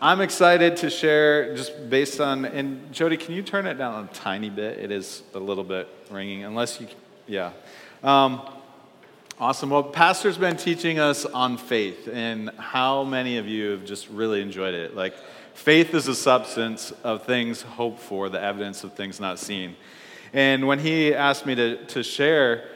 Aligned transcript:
I'm 0.00 0.20
excited 0.20 0.76
to 0.76 0.90
share 0.90 1.56
just 1.56 1.90
based 1.90 2.20
on, 2.20 2.44
and 2.44 2.92
Jody, 2.92 3.16
can 3.16 3.34
you 3.34 3.42
turn 3.42 3.66
it 3.66 3.74
down 3.74 4.04
a 4.04 4.14
tiny 4.14 4.48
bit? 4.48 4.78
It 4.78 4.92
is 4.92 5.24
a 5.34 5.40
little 5.40 5.64
bit 5.64 5.88
ringing, 6.08 6.44
unless 6.44 6.80
you, 6.80 6.86
yeah. 7.26 7.50
Um, 8.04 8.48
awesome. 9.40 9.70
Well, 9.70 9.82
Pastor's 9.82 10.38
been 10.38 10.56
teaching 10.56 11.00
us 11.00 11.24
on 11.24 11.56
faith, 11.56 12.08
and 12.12 12.50
how 12.50 13.02
many 13.02 13.38
of 13.38 13.48
you 13.48 13.70
have 13.70 13.84
just 13.84 14.08
really 14.10 14.40
enjoyed 14.40 14.74
it? 14.74 14.94
Like, 14.94 15.14
faith 15.54 15.92
is 15.92 16.06
a 16.06 16.14
substance 16.14 16.92
of 17.02 17.24
things 17.24 17.62
hoped 17.62 17.98
for, 17.98 18.28
the 18.28 18.40
evidence 18.40 18.84
of 18.84 18.92
things 18.92 19.18
not 19.18 19.40
seen. 19.40 19.74
And 20.32 20.68
when 20.68 20.78
he 20.78 21.12
asked 21.12 21.44
me 21.44 21.56
to, 21.56 21.84
to 21.86 22.04
share, 22.04 22.68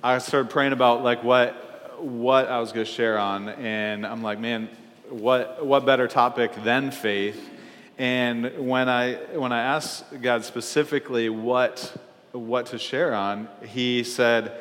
I 0.00 0.18
started 0.18 0.48
praying 0.48 0.74
about 0.74 1.02
like 1.02 1.24
what, 1.24 2.00
what 2.00 2.46
I 2.46 2.60
was 2.60 2.70
going 2.70 2.86
to 2.86 2.92
share 2.92 3.18
on, 3.18 3.48
and 3.48 4.06
I'm 4.06 4.22
like, 4.22 4.38
man, 4.38 4.68
what, 5.10 5.64
what 5.64 5.86
better 5.86 6.08
topic 6.08 6.52
than 6.64 6.90
faith? 6.90 7.50
And 7.98 8.66
when 8.68 8.88
I, 8.88 9.14
when 9.34 9.52
I 9.52 9.60
asked 9.62 10.04
God 10.22 10.44
specifically 10.44 11.28
what, 11.28 11.96
what 12.32 12.66
to 12.66 12.78
share 12.78 13.14
on, 13.14 13.48
He 13.66 14.04
said, 14.04 14.52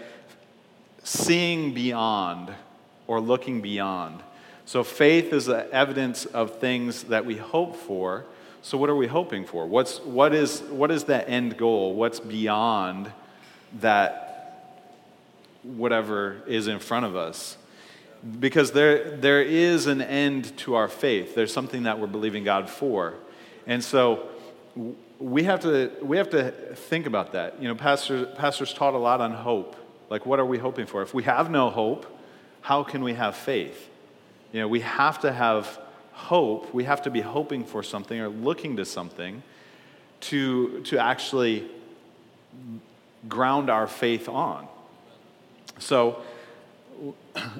seeing 1.04 1.74
beyond 1.74 2.54
or 3.06 3.22
looking 3.22 3.62
beyond. 3.62 4.22
So 4.66 4.84
faith 4.84 5.32
is 5.32 5.46
the 5.46 5.72
evidence 5.72 6.26
of 6.26 6.60
things 6.60 7.04
that 7.04 7.26
we 7.26 7.38
hope 7.38 7.76
for. 7.76 8.26
So 8.62 8.78
what 8.78 8.90
are 8.90 8.96
we 8.96 9.08
hoping 9.08 9.46
for? 9.46 9.66
What's, 9.66 10.02
what, 10.02 10.34
is, 10.34 10.60
what 10.62 10.92
is 10.92 11.06
that 11.06 11.30
end 11.30 11.58
goal? 11.58 11.94
What's 11.94 12.20
beyond 12.20 13.12
that 13.80 14.26
whatever 15.64 16.42
is 16.48 16.68
in 16.68 16.80
front 16.80 17.06
of 17.06 17.16
us? 17.16 17.58
Because 18.40 18.72
there, 18.72 19.16
there 19.18 19.42
is 19.42 19.88
an 19.88 20.02
end 20.02 20.56
to 20.58 20.76
our 20.76 20.88
faith. 20.88 21.36
There's 21.36 21.54
something 21.54 21.84
that 21.84 22.00
we're 22.00 22.08
believing 22.08 22.44
God 22.44 22.70
for. 22.70 23.14
And 23.66 23.84
so 23.84 24.28
we 25.20 25.44
have 25.44 25.62
to, 25.62 25.92
we 26.02 26.18
have 26.18 26.30
to 26.32 26.52
think 26.76 27.06
about 27.06 27.34
that. 27.34 27.62
You 27.62 27.68
know, 27.68 27.76
pastor, 27.76 28.26
pastors 28.26 28.74
taught 28.74 28.94
a 28.94 28.98
lot 28.98 29.22
on 29.22 29.32
hope. 29.32 29.76
Like, 30.10 30.26
what 30.26 30.40
are 30.40 30.46
we 30.46 30.58
hoping 30.58 30.86
for? 30.86 31.02
If 31.02 31.14
we 31.14 31.24
have 31.24 31.50
no 31.50 31.70
hope, 31.70 32.06
how 32.62 32.84
can 32.84 33.04
we 33.04 33.14
have 33.14 33.36
faith? 33.36 33.90
You 34.52 34.62
know, 34.62 34.68
we 34.68 34.82
have 34.82 35.20
to 35.22 35.32
have 35.32 35.80
hope. 36.12 36.74
We 36.74 36.86
have 36.86 37.02
to 37.04 37.10
be 37.10 37.22
hoping 37.22 37.64
for 37.64 37.84
something 37.84 38.20
or 38.20 38.30
looking 38.30 38.78
to 38.78 38.86
something 38.86 39.44
to, 40.20 40.82
to 40.84 40.98
actually 40.98 41.70
ground 43.28 43.70
our 43.70 43.88
faith 43.88 44.28
on. 44.30 44.68
So, 45.80 46.22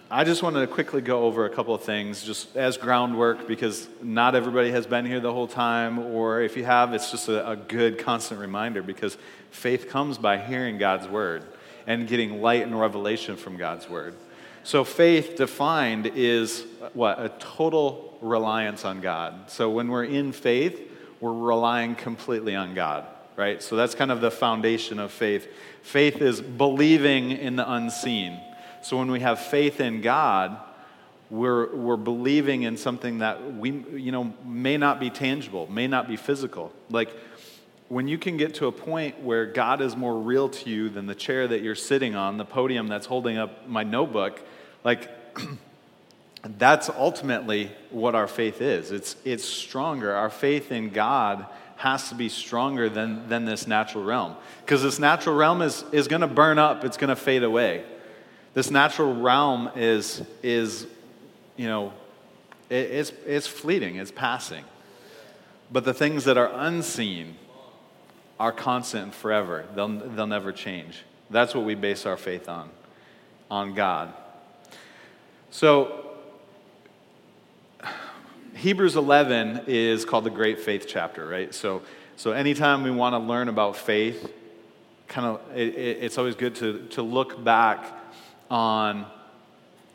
I 0.10 0.24
just 0.24 0.42
wanted 0.42 0.62
to 0.62 0.68
quickly 0.68 1.02
go 1.02 1.24
over 1.24 1.46
a 1.46 1.50
couple 1.50 1.76
of 1.76 1.84
things 1.84 2.24
just 2.24 2.56
as 2.56 2.78
groundwork 2.78 3.48
because 3.48 3.88
not 4.02 4.36
everybody 4.36 4.72
has 4.72 4.88
been 4.88 5.06
here 5.06 5.20
the 5.20 5.32
whole 5.32 5.48
time, 5.48 6.00
or 6.00 6.42
if 6.42 6.58
you 6.58 6.64
have, 6.66 6.94
it's 6.94 7.12
just 7.12 7.28
a, 7.30 7.52
a, 7.52 7.56
good 7.56 8.00
constant 8.00 8.40
reminder 8.40 8.82
because 8.82 9.18
faith 9.52 9.90
comes 9.90 10.18
by 10.18 10.38
hearing 10.38 10.78
God's 10.78 11.08
word 11.08 11.44
and 11.86 12.08
getting 12.08 12.42
light 12.42 12.64
and 12.64 12.80
revelation 12.80 13.36
from 13.36 13.58
God's 13.58 13.90
word. 13.90 14.16
So, 14.64 14.84
faith 14.84 15.36
defined 15.38 16.12
is 16.16 16.66
what? 16.94 17.20
A 17.20 17.30
total 17.40 18.18
reliance 18.22 18.86
on 18.86 19.02
God. 19.02 19.50
So, 19.50 19.70
when 19.70 19.88
we're 19.88 20.06
in 20.06 20.32
faith, 20.32 20.92
we're 21.22 21.34
relying 21.34 21.96
completely 21.96 22.56
on 22.56 22.74
God, 22.74 23.06
right? 23.36 23.62
So, 23.62 23.76
that's 23.76 23.96
kind 23.96 24.12
of 24.12 24.20
the 24.20 24.32
foundation 24.32 25.00
of 25.00 25.12
faith. 25.12 25.48
Faith 25.84 26.22
is 26.22 26.42
believing 26.42 27.32
in 27.32 27.56
the 27.56 27.72
unseen 27.72 28.42
so 28.88 28.96
when 28.96 29.12
we 29.12 29.20
have 29.20 29.40
faith 29.42 29.82
in 29.82 30.00
God, 30.00 30.58
we're, 31.30 31.76
we're 31.76 31.98
believing 31.98 32.64
in 32.64 32.78
something 32.78 33.18
that 33.18 33.58
we, 33.58 33.72
you 33.72 34.14
know, 34.14 34.34
may 34.46 34.78
not 34.78 34.98
be 34.98 35.10
tangible, 35.10 35.68
may 35.70 35.88
not 35.88 36.08
be 36.08 36.16
physical. 36.16 36.72
Like 36.90 37.10
when 37.90 38.08
you 38.08 38.18
can 38.18 38.38
get 38.38 38.54
to 38.56 38.68
a 38.68 38.72
point 38.72 39.20
where 39.20 39.46
God 39.46 39.82
is 39.82 39.98
more 39.98 40.18
real 40.18 40.48
to 40.48 40.70
you 40.70 40.88
than 40.88 41.06
the 41.06 41.16
chair 41.16 41.50
that 41.50 41.62
you're 41.62 41.76
sitting 41.76 42.16
on, 42.16 42.38
the 42.38 42.46
podium 42.46 42.88
that's 42.88 43.08
holding 43.08 43.38
up 43.38 43.68
my 43.68 43.84
notebook, 43.84 44.42
like 44.86 45.10
that's 46.58 46.90
ultimately 46.90 47.70
what 47.90 48.16
our 48.16 48.30
faith 48.30 48.62
is. 48.62 48.94
It's, 48.94 49.18
it's 49.26 49.44
stronger. 49.44 50.14
Our 50.14 50.30
faith 50.30 50.72
in 50.72 50.92
God 50.92 51.46
has 51.76 52.08
to 52.08 52.16
be 52.16 52.30
stronger 52.30 52.88
than, 52.88 53.28
than 53.28 53.44
this 53.44 53.68
natural 53.68 54.06
realm. 54.06 54.38
Because 54.62 54.82
this 54.82 54.98
natural 54.98 55.36
realm 55.36 55.62
is, 55.62 55.84
is 55.92 56.08
going 56.08 56.22
to 56.22 56.28
burn 56.28 56.58
up, 56.58 56.86
it's 56.86 56.96
going 56.96 57.10
to 57.10 57.18
fade 57.18 57.44
away. 57.44 57.84
This 58.58 58.72
natural 58.72 59.14
realm 59.14 59.70
is, 59.76 60.24
is 60.42 60.88
you 61.58 61.68
know, 61.68 61.94
it, 62.72 62.90
it's, 62.90 63.12
it's 63.28 63.46
fleeting, 63.46 63.98
it's 63.98 64.10
passing. 64.10 64.64
But 65.72 65.86
the 65.86 65.94
things 65.94 66.24
that 66.24 66.40
are 66.40 66.50
unseen 66.52 67.36
are 68.40 68.52
constant 68.52 69.04
and 69.04 69.14
forever, 69.14 69.66
they'll, 69.76 69.90
they'll 69.90 70.26
never 70.26 70.52
change. 70.52 71.04
That's 71.30 71.54
what 71.54 71.66
we 71.66 71.76
base 71.76 72.08
our 72.08 72.18
faith 72.18 72.50
on, 72.50 72.72
on 73.52 73.76
God. 73.76 74.12
So, 75.52 76.16
Hebrews 78.56 78.96
11 78.96 79.66
is 79.68 80.04
called 80.04 80.24
the 80.24 80.32
Great 80.32 80.60
Faith 80.60 80.88
chapter, 80.88 81.28
right? 81.28 81.54
So, 81.54 81.84
so 82.16 82.32
anytime 82.32 82.82
we 82.82 82.90
want 82.90 83.14
to 83.14 83.20
learn 83.20 83.50
about 83.50 83.76
faith, 83.78 84.34
kind 85.08 85.28
of, 85.28 85.42
it, 85.56 85.76
it, 85.76 85.98
it's 86.02 86.18
always 86.18 86.34
good 86.34 86.56
to, 86.56 86.88
to 86.88 87.04
look 87.04 87.44
back 87.44 88.07
on 88.50 89.06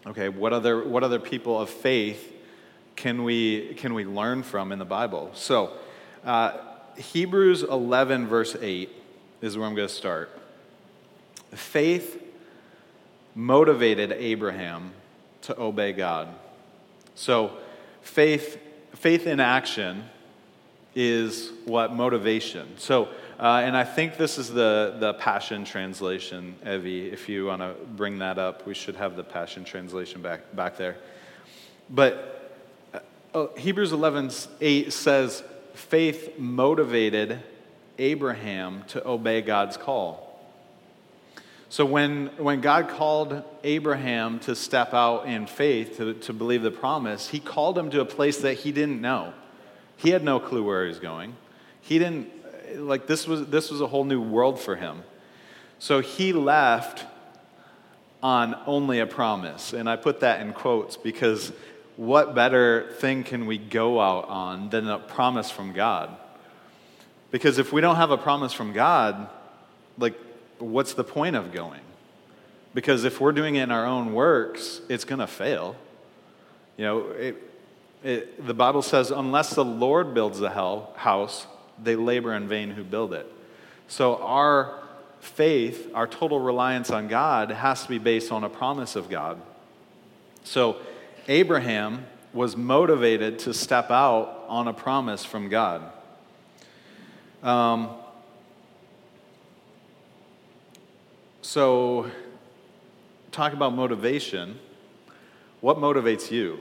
okay, 0.06 0.28
what 0.28 0.52
other, 0.52 0.86
what 0.86 1.04
other 1.04 1.18
people 1.18 1.60
of 1.60 1.70
faith 1.70 2.32
can 2.96 3.24
we, 3.24 3.74
can 3.74 3.94
we 3.94 4.04
learn 4.04 4.42
from 4.42 4.72
in 4.72 4.78
the 4.78 4.84
Bible? 4.84 5.30
So, 5.34 5.72
uh, 6.24 6.58
Hebrews 6.96 7.62
11, 7.62 8.26
verse 8.26 8.56
8 8.60 8.90
is 9.40 9.56
where 9.56 9.66
I'm 9.66 9.74
going 9.74 9.88
to 9.88 9.94
start. 9.94 10.38
Faith 11.52 12.22
motivated 13.34 14.12
Abraham 14.12 14.92
to 15.42 15.58
obey 15.58 15.92
God. 15.92 16.28
So, 17.14 17.56
faith, 18.02 18.58
faith 18.94 19.26
in 19.26 19.40
action 19.40 20.04
is 20.94 21.50
what 21.64 21.94
motivation. 21.94 22.76
So, 22.76 23.08
uh, 23.42 23.60
and 23.64 23.76
I 23.76 23.82
think 23.82 24.18
this 24.18 24.38
is 24.38 24.50
the, 24.50 24.94
the 25.00 25.14
Passion 25.14 25.64
Translation, 25.64 26.54
Evie. 26.64 27.08
If 27.08 27.28
you 27.28 27.46
want 27.46 27.60
to 27.60 27.74
bring 27.96 28.20
that 28.20 28.38
up, 28.38 28.64
we 28.68 28.72
should 28.72 28.94
have 28.94 29.16
the 29.16 29.24
Passion 29.24 29.64
Translation 29.64 30.22
back, 30.22 30.54
back 30.54 30.76
there. 30.76 30.96
But 31.90 32.52
uh, 32.94 33.00
oh, 33.34 33.50
Hebrews 33.56 33.90
11 33.90 34.30
8 34.60 34.92
says, 34.92 35.42
faith 35.74 36.38
motivated 36.38 37.42
Abraham 37.98 38.84
to 38.88 39.04
obey 39.04 39.42
God's 39.42 39.76
call. 39.76 40.40
So 41.68 41.84
when, 41.84 42.28
when 42.36 42.60
God 42.60 42.90
called 42.90 43.42
Abraham 43.64 44.38
to 44.40 44.54
step 44.54 44.94
out 44.94 45.26
in 45.26 45.48
faith, 45.48 45.96
to, 45.96 46.14
to 46.14 46.32
believe 46.32 46.62
the 46.62 46.70
promise, 46.70 47.30
he 47.30 47.40
called 47.40 47.76
him 47.76 47.90
to 47.90 48.02
a 48.02 48.04
place 48.04 48.38
that 48.42 48.58
he 48.58 48.70
didn't 48.70 49.00
know. 49.00 49.34
He 49.96 50.10
had 50.10 50.22
no 50.22 50.38
clue 50.38 50.62
where 50.62 50.84
he 50.84 50.88
was 50.90 51.00
going. 51.00 51.34
He 51.80 51.98
didn't 51.98 52.41
like 52.76 53.06
this 53.06 53.26
was 53.26 53.46
this 53.46 53.70
was 53.70 53.80
a 53.80 53.86
whole 53.86 54.04
new 54.04 54.20
world 54.20 54.60
for 54.60 54.76
him. 54.76 55.02
So 55.78 56.00
he 56.00 56.32
left 56.32 57.04
on 58.22 58.56
only 58.66 59.00
a 59.00 59.06
promise. 59.06 59.72
And 59.72 59.88
I 59.88 59.96
put 59.96 60.20
that 60.20 60.40
in 60.40 60.52
quotes 60.52 60.96
because 60.96 61.52
what 61.96 62.34
better 62.34 62.92
thing 62.98 63.24
can 63.24 63.46
we 63.46 63.58
go 63.58 64.00
out 64.00 64.28
on 64.28 64.70
than 64.70 64.88
a 64.88 64.98
promise 64.98 65.50
from 65.50 65.72
God? 65.72 66.16
Because 67.30 67.58
if 67.58 67.72
we 67.72 67.80
don't 67.80 67.96
have 67.96 68.10
a 68.10 68.18
promise 68.18 68.52
from 68.52 68.72
God, 68.72 69.28
like 69.98 70.14
what's 70.58 70.94
the 70.94 71.04
point 71.04 71.36
of 71.36 71.52
going? 71.52 71.80
Because 72.74 73.04
if 73.04 73.20
we're 73.20 73.32
doing 73.32 73.56
it 73.56 73.64
in 73.64 73.70
our 73.70 73.84
own 73.84 74.14
works, 74.14 74.80
it's 74.88 75.04
going 75.04 75.18
to 75.18 75.26
fail. 75.26 75.76
You 76.76 76.84
know, 76.84 77.10
it, 77.10 77.36
it, 78.02 78.46
the 78.46 78.54
Bible 78.54 78.82
says, 78.82 79.10
unless 79.10 79.54
the 79.54 79.64
Lord 79.64 80.14
builds 80.14 80.38
the 80.38 80.50
hell, 80.50 80.92
house, 80.96 81.46
they 81.82 81.96
labor 81.96 82.34
in 82.34 82.48
vain 82.48 82.70
who 82.70 82.84
build 82.84 83.12
it. 83.12 83.26
So 83.88 84.16
our 84.16 84.80
faith, 85.20 85.90
our 85.94 86.06
total 86.06 86.40
reliance 86.40 86.90
on 86.90 87.08
God, 87.08 87.50
has 87.50 87.82
to 87.82 87.88
be 87.88 87.98
based 87.98 88.32
on 88.32 88.42
a 88.44 88.48
promise 88.48 88.96
of 88.96 89.08
God. 89.08 89.40
So 90.44 90.78
Abraham 91.28 92.06
was 92.32 92.56
motivated 92.56 93.38
to 93.40 93.54
step 93.54 93.90
out 93.90 94.44
on 94.48 94.66
a 94.68 94.72
promise 94.72 95.24
from 95.24 95.48
God. 95.48 95.82
Um, 97.42 97.90
so, 101.42 102.10
talk 103.30 103.52
about 103.52 103.74
motivation. 103.74 104.58
What 105.60 105.76
motivates 105.76 106.30
you? 106.30 106.60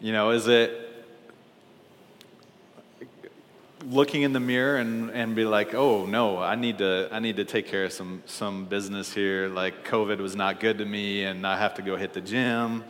You 0.00 0.12
know, 0.12 0.30
is 0.30 0.46
it 0.46 0.81
looking 3.90 4.22
in 4.22 4.32
the 4.32 4.40
mirror 4.40 4.76
and, 4.76 5.10
and 5.10 5.34
be 5.34 5.44
like, 5.44 5.74
oh 5.74 6.06
no, 6.06 6.38
I 6.38 6.54
need 6.54 6.78
to 6.78 7.08
I 7.10 7.18
need 7.18 7.36
to 7.36 7.44
take 7.44 7.66
care 7.66 7.84
of 7.84 7.92
some 7.92 8.22
some 8.26 8.64
business 8.64 9.12
here. 9.12 9.48
Like 9.48 9.86
COVID 9.86 10.18
was 10.18 10.34
not 10.36 10.60
good 10.60 10.78
to 10.78 10.84
me, 10.84 11.24
and 11.24 11.46
I 11.46 11.58
have 11.58 11.74
to 11.74 11.82
go 11.82 11.96
hit 11.96 12.12
the 12.12 12.20
gym. 12.20 12.84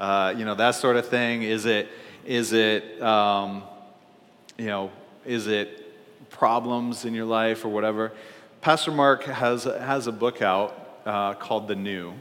Uh, 0.00 0.34
you 0.36 0.44
know 0.44 0.54
that 0.54 0.74
sort 0.76 0.96
of 0.96 1.08
thing. 1.08 1.42
Is 1.42 1.66
it 1.66 1.88
Is 2.26 2.54
it, 2.54 3.02
um, 3.02 3.64
you 4.56 4.66
know, 4.66 4.90
is 5.26 5.46
it 5.46 5.68
problems 6.30 7.04
in 7.04 7.12
your 7.12 7.26
life 7.26 7.66
or 7.66 7.68
whatever? 7.68 8.12
Pastor 8.62 8.92
Mark 8.92 9.24
has, 9.24 9.64
has 9.64 10.06
a 10.06 10.12
book 10.12 10.40
out 10.40 10.72
uh, 11.04 11.34
called 11.34 11.68
The 11.68 11.74
New, 11.76 12.14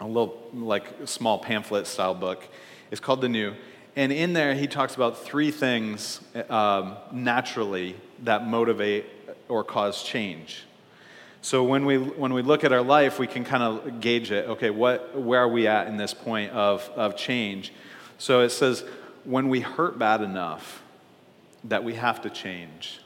a 0.00 0.06
little 0.06 0.38
like 0.54 0.86
small 1.06 1.38
pamphlet 1.38 1.88
style 1.88 2.14
book. 2.14 2.46
It's 2.92 3.00
called 3.00 3.20
The 3.20 3.28
New. 3.28 3.54
And 4.00 4.12
in 4.12 4.32
there, 4.32 4.54
he 4.54 4.66
talks 4.66 4.94
about 4.94 5.18
three 5.18 5.50
things 5.50 6.22
um, 6.48 6.96
naturally 7.12 7.96
that 8.22 8.46
motivate 8.46 9.04
or 9.46 9.62
cause 9.62 10.02
change. 10.02 10.64
So 11.42 11.64
when 11.64 11.84
we, 11.84 11.98
when 11.98 12.32
we 12.32 12.40
look 12.40 12.64
at 12.64 12.72
our 12.72 12.80
life, 12.80 13.18
we 13.18 13.26
can 13.26 13.44
kind 13.44 13.62
of 13.62 14.00
gauge 14.00 14.32
it. 14.32 14.48
Okay, 14.48 14.70
what, 14.70 15.20
where 15.20 15.40
are 15.40 15.48
we 15.48 15.66
at 15.66 15.86
in 15.86 15.98
this 15.98 16.14
point 16.14 16.50
of, 16.52 16.88
of 16.96 17.14
change? 17.14 17.74
So 18.16 18.40
it 18.40 18.48
says, 18.48 18.84
when 19.24 19.50
we 19.50 19.60
hurt 19.60 19.98
bad 19.98 20.22
enough 20.22 20.82
that 21.64 21.84
we 21.84 21.96
have 21.96 22.22
to 22.22 22.30
change. 22.30 23.00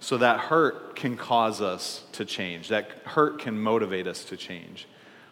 So 0.00 0.18
that 0.18 0.40
hurt 0.40 0.96
can 0.96 1.16
cause 1.16 1.60
us 1.60 2.02
to 2.14 2.24
change. 2.24 2.70
That 2.70 2.90
hurt 3.04 3.38
can 3.38 3.56
motivate 3.56 4.08
us 4.08 4.24
to 4.24 4.36
change. 4.36 4.88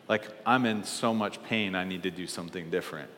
Like, 0.08 0.28
I'm 0.46 0.64
in 0.64 0.84
so 0.84 1.12
much 1.12 1.42
pain, 1.42 1.74
I 1.74 1.82
need 1.82 2.04
to 2.04 2.12
do 2.12 2.28
something 2.28 2.70
different. 2.70 3.10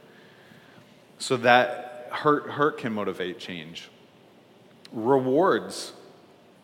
So 1.18 1.36
that 1.38 2.08
hurt, 2.10 2.50
hurt 2.50 2.78
can 2.78 2.92
motivate 2.92 3.38
change. 3.38 3.88
Rewards 4.92 5.92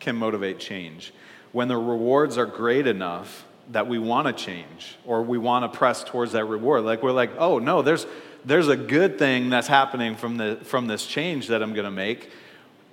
can 0.00 0.16
motivate 0.16 0.58
change. 0.58 1.12
When 1.52 1.68
the 1.68 1.76
rewards 1.76 2.38
are 2.38 2.46
great 2.46 2.86
enough 2.86 3.44
that 3.70 3.86
we 3.86 3.98
want 3.98 4.26
to 4.26 4.32
change 4.32 4.96
or 5.04 5.22
we 5.22 5.38
want 5.38 5.70
to 5.70 5.78
press 5.78 6.04
towards 6.04 6.32
that 6.32 6.44
reward, 6.44 6.84
like 6.84 7.02
we're 7.02 7.12
like, 7.12 7.30
oh 7.38 7.58
no, 7.58 7.82
there's, 7.82 8.06
there's 8.44 8.68
a 8.68 8.76
good 8.76 9.18
thing 9.18 9.50
that's 9.50 9.68
happening 9.68 10.16
from, 10.16 10.36
the, 10.36 10.58
from 10.62 10.86
this 10.86 11.06
change 11.06 11.48
that 11.48 11.62
I'm 11.62 11.72
going 11.72 11.84
to 11.84 11.90
make. 11.90 12.30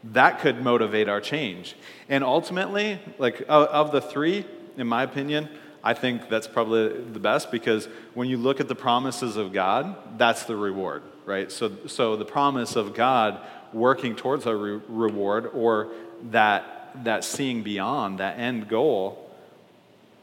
That 0.04 0.40
could 0.40 0.64
motivate 0.64 1.10
our 1.10 1.22
change. 1.22 1.76
And 2.10 2.24
ultimately, 2.24 3.00
like 3.18 3.44
of 3.48 3.92
the 3.92 4.02
three, 4.02 4.46
in 4.78 4.88
my 4.88 5.04
opinion, 5.04 5.50
I 5.84 5.94
think 5.94 6.30
that's 6.30 6.48
probably 6.48 6.90
the 6.90 7.20
best 7.20 7.52
because 7.52 7.88
when 8.14 8.30
you 8.30 8.38
look 8.38 8.60
at 8.60 8.68
the 8.68 8.76
promises 8.76 9.38
of 9.38 9.52
God, 9.52 9.96
that's 10.18 10.44
the 10.44 10.56
reward, 10.56 11.02
right? 11.32 11.52
So, 11.52 11.72
so 11.88 12.16
the 12.16 12.26
promise 12.26 12.76
of 12.76 12.94
God 12.94 13.40
working 13.74 14.16
towards 14.16 14.46
a 14.46 14.56
re- 14.56 14.82
reward 14.88 15.50
or 15.54 15.92
that, 16.32 17.04
that 17.04 17.24
seeing 17.24 17.64
beyond, 17.64 18.20
that 18.20 18.38
end 18.38 18.68
goal, 18.68 19.30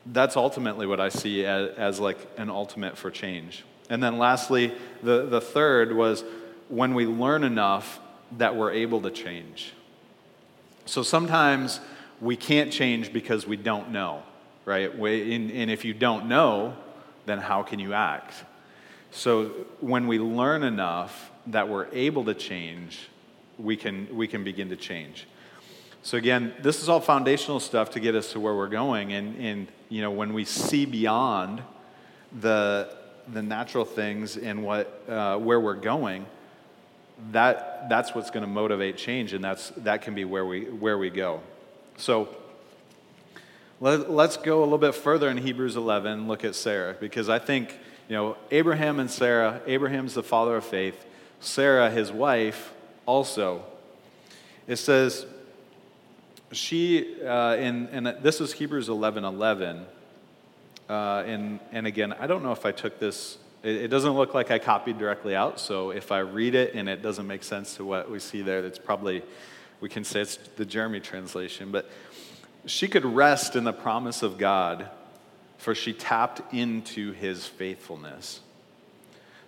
that's 0.07 0.37
ultimately 0.37 0.87
what 0.87 1.01
I 1.01 1.09
see 1.09 1.45
as, 1.45 1.71
as 1.77 2.01
like 2.01 2.19
an 2.37 2.51
ultimate 2.51 2.97
for 2.97 3.11
change. 3.11 3.65
And 3.91 4.03
then 4.03 4.19
lastly, 4.19 4.73
the, 5.03 5.27
the 5.27 5.41
third 5.41 5.95
was 5.95 6.25
when 6.69 6.95
we 6.95 7.07
learn 7.07 7.43
enough 7.43 7.99
that 8.37 8.55
we're 8.55 8.73
able 8.73 9.01
to 9.03 9.11
change. 9.11 9.73
So 10.85 11.03
sometimes 11.03 11.81
we 12.21 12.37
can't 12.37 12.73
change 12.73 13.13
because 13.13 13.47
we 13.47 13.57
don't 13.57 13.91
know 13.91 14.23
right? 14.69 14.95
And 14.95 15.71
if 15.71 15.87
you 15.87 15.95
don't 15.95 16.29
know, 16.29 16.77
then 17.25 17.39
how 17.39 17.63
can 17.63 17.79
you 17.79 17.95
act? 17.95 18.35
So 19.19 19.47
when 19.81 20.07
we 20.07 20.21
learn 20.21 20.63
enough 20.63 21.33
that 21.49 21.69
we're 21.69 21.89
able 21.93 22.27
to 22.27 22.35
change, 22.35 23.09
we 23.59 23.77
can, 23.77 24.07
we 24.17 24.29
can 24.29 24.45
begin 24.45 24.69
to 24.69 24.77
change. 24.77 25.27
So 26.05 26.17
again, 26.17 26.55
this 26.63 26.81
is 26.81 26.89
all 26.89 27.01
foundational 27.01 27.59
stuff 27.59 27.91
to 27.91 28.01
get 28.01 28.15
us 28.15 28.31
to 28.35 28.39
where 28.39 28.55
we're 28.55 28.69
going. 28.69 29.13
And, 29.13 29.37
and 29.41 29.67
you 29.89 30.03
know, 30.03 30.13
when 30.13 30.35
we 30.35 30.45
see 30.45 30.87
beyond 30.87 31.63
the, 32.41 32.95
the 33.33 33.43
natural 33.43 33.85
things 33.85 34.37
and 34.37 34.63
what, 34.63 35.03
uh, 35.09 35.37
where 35.37 35.59
we're 35.59 35.75
going, 35.75 36.25
that, 37.33 37.89
that's 37.89 38.15
what's 38.15 38.31
going 38.31 38.45
to 38.45 38.49
motivate 38.49 38.97
change, 38.97 39.33
and 39.33 39.43
that's, 39.43 39.71
that 39.79 40.01
can 40.01 40.15
be 40.15 40.25
where 40.25 40.47
we, 40.47 40.67
where 40.67 40.97
we 40.97 41.11
go. 41.11 41.41
So 41.97 42.29
let, 43.81 44.09
us 44.09 44.37
go 44.37 44.61
a 44.61 44.63
little 44.63 44.79
bit 44.79 44.95
further 44.95 45.29
in 45.29 45.39
Hebrews 45.39 45.75
11, 45.75 46.29
look 46.29 46.45
at 46.45 46.55
Sarah, 46.55 46.95
because 47.01 47.29
I 47.29 47.41
think, 47.41 47.77
you 48.09 48.17
know, 48.17 48.37
Abraham 48.51 49.01
and 49.01 49.11
Sarah, 49.11 49.61
Abraham's 49.67 50.15
the 50.15 50.23
father 50.23 50.57
of 50.57 50.65
faith, 50.65 51.05
Sarah, 51.41 51.91
his 51.91 52.11
wife, 52.11 52.73
also. 53.05 53.65
It 54.67 54.77
says, 54.77 55.27
she, 56.53 57.23
uh, 57.23 57.57
in, 57.57 57.89
and 57.89 58.07
this 58.23 58.41
is 58.41 58.53
Hebrews 58.53 58.89
11 58.89 59.25
11. 59.25 59.87
Uh, 60.89 61.23
and, 61.27 61.61
and 61.71 61.87
again, 61.87 62.15
I 62.15 62.27
don't 62.27 62.43
know 62.43 62.53
if 62.53 62.65
I 62.65 62.73
took 62.73 62.99
this, 62.99 63.37
it, 63.63 63.77
it 63.77 63.89
doesn't 63.89 64.13
look 64.13 64.33
like 64.33 64.51
I 64.51 64.59
copied 64.59 64.99
directly 64.99 65.37
out, 65.37 65.61
so 65.61 65.91
if 65.91 66.11
I 66.11 66.21
read 66.21 66.55
it 66.55 66.75
and 66.75 66.89
it 66.89 67.03
doesn't 67.03 67.27
make 67.27 67.43
sense 67.43 67.77
to 67.77 67.85
what 67.85 68.11
we 68.11 68.19
see 68.19 68.41
there, 68.41 68.63
that's 68.63 68.79
probably, 68.79 69.23
we 69.81 69.91
can 69.91 70.03
say 70.03 70.23
it's 70.23 70.39
the 70.57 70.65
Jeremy 70.65 71.01
translation. 71.01 71.71
But 71.71 71.91
she 72.65 72.89
could 72.89 73.05
rest 73.05 73.55
in 73.55 73.65
the 73.65 73.73
promise 73.73 74.23
of 74.23 74.39
God, 74.39 74.89
for 75.59 75.75
she 75.75 75.93
tapped 75.93 76.55
into 76.55 77.13
his 77.13 77.47
faithfulness. 77.47 78.41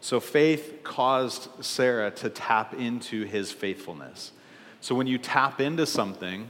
So 0.00 0.18
faith 0.18 0.80
caused 0.82 1.48
Sarah 1.64 2.10
to 2.12 2.30
tap 2.30 2.74
into 2.74 3.24
his 3.24 3.52
faithfulness. 3.52 4.32
So 4.80 4.94
when 4.94 5.06
you 5.06 5.18
tap 5.18 5.60
into 5.60 5.86
something, 5.86 6.48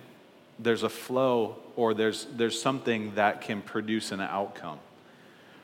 there's 0.59 0.83
a 0.83 0.89
flow 0.89 1.57
or 1.77 1.95
there's, 1.95 2.27
there's 2.37 2.61
something 2.61 3.15
that 3.17 3.41
can 3.41 3.61
produce 3.61 4.13
an 4.13 4.21
outcome, 4.21 4.79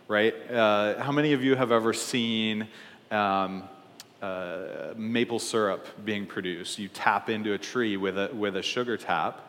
right? 0.08 0.34
Uh, 0.50 1.00
how 1.00 1.12
many 1.12 1.32
of 1.32 1.44
you 1.44 1.54
have 1.54 1.70
ever 1.70 1.92
seen 1.92 2.66
um, 3.10 3.64
uh, 4.20 4.94
maple 4.96 5.38
syrup 5.38 5.86
being 6.04 6.26
produced? 6.26 6.78
You 6.78 6.88
tap 6.88 7.30
into 7.30 7.52
a 7.52 7.58
tree 7.58 7.96
with 7.96 8.18
a, 8.18 8.30
with 8.34 8.56
a 8.56 8.62
sugar 8.62 8.96
tap, 8.96 9.48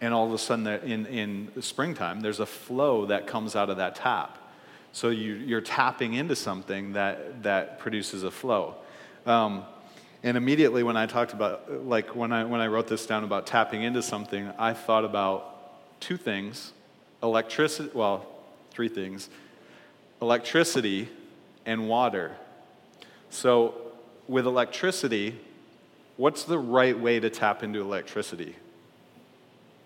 and 0.00 0.12
all 0.12 0.26
of 0.26 0.32
a 0.32 0.38
sudden 0.38 0.66
in, 0.66 1.06
in 1.06 1.62
springtime 1.62 2.20
there's 2.20 2.40
a 2.40 2.46
flow 2.46 3.06
that 3.06 3.26
comes 3.26 3.56
out 3.56 3.70
of 3.70 3.78
that 3.78 3.94
tap. 3.94 4.38
So 4.92 5.10
you, 5.10 5.34
you're 5.34 5.60
tapping 5.60 6.14
into 6.14 6.34
something 6.34 6.94
that, 6.94 7.42
that 7.42 7.78
produces 7.78 8.22
a 8.22 8.30
flow. 8.30 8.76
Um, 9.26 9.64
and 10.22 10.36
immediately 10.36 10.82
when 10.82 10.96
i 10.96 11.06
talked 11.06 11.32
about 11.32 11.84
like 11.86 12.16
when 12.16 12.32
I, 12.32 12.44
when 12.44 12.60
I 12.60 12.66
wrote 12.66 12.88
this 12.88 13.06
down 13.06 13.22
about 13.22 13.46
tapping 13.46 13.82
into 13.82 14.02
something 14.02 14.50
i 14.58 14.72
thought 14.72 15.04
about 15.04 16.00
two 16.00 16.16
things. 16.16 16.72
Electricity 17.22 17.90
well 17.94 18.26
three 18.70 18.88
things. 18.88 19.28
Electricity 20.20 21.08
and 21.64 21.88
water. 21.88 22.36
So 23.30 23.74
with 24.28 24.46
electricity 24.46 25.38
what's 26.16 26.44
the 26.44 26.58
right 26.58 26.98
way 26.98 27.20
to 27.20 27.28
tap 27.28 27.62
into 27.62 27.80
electricity 27.80 28.56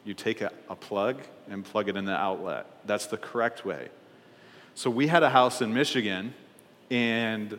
you 0.04 0.14
take 0.14 0.40
a, 0.40 0.52
a 0.68 0.76
plug 0.76 1.20
and 1.48 1.64
plug 1.64 1.88
it 1.88 1.96
in 1.96 2.04
the 2.04 2.16
outlet. 2.16 2.66
That's 2.86 3.06
the 3.06 3.16
correct 3.16 3.64
way. 3.64 3.88
So 4.74 4.88
we 4.90 5.08
had 5.08 5.22
a 5.22 5.30
house 5.30 5.60
in 5.60 5.74
Michigan, 5.74 6.32
and 6.90 7.58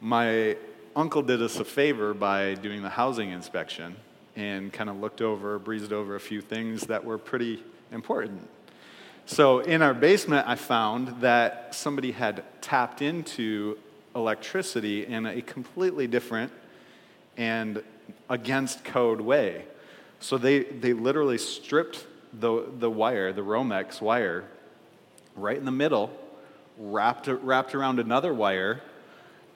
my 0.00 0.56
uncle 0.94 1.22
did 1.22 1.40
us 1.42 1.56
a 1.58 1.64
favor 1.64 2.14
by 2.14 2.54
doing 2.54 2.82
the 2.82 2.90
housing 2.90 3.30
inspection 3.30 3.96
and 4.36 4.72
kind 4.72 4.90
of 4.90 4.98
looked 5.00 5.20
over, 5.20 5.58
breezed 5.58 5.92
over 5.92 6.14
a 6.14 6.20
few 6.20 6.40
things 6.40 6.82
that 6.82 7.04
were 7.04 7.18
pretty 7.18 7.62
important. 7.92 8.48
So 9.26 9.60
in 9.60 9.82
our 9.82 9.94
basement, 9.94 10.48
I 10.48 10.54
found 10.54 11.20
that 11.20 11.74
somebody 11.74 12.12
had 12.12 12.44
tapped 12.60 13.02
into 13.02 13.78
electricity 14.14 15.06
in 15.06 15.26
a 15.26 15.42
completely 15.42 16.06
different 16.06 16.52
and 17.36 17.82
against 18.28 18.84
code 18.84 19.20
way. 19.20 19.64
So 20.20 20.38
they, 20.38 20.64
they 20.64 20.92
literally 20.92 21.38
stripped 21.38 22.06
the, 22.32 22.64
the 22.78 22.90
wire, 22.90 23.32
the 23.32 23.42
Romex 23.42 24.00
wire, 24.00 24.44
right 25.36 25.56
in 25.56 25.64
the 25.64 25.70
middle, 25.70 26.10
wrapped, 26.78 27.28
wrapped 27.28 27.74
around 27.74 28.00
another 28.00 28.34
wire, 28.34 28.82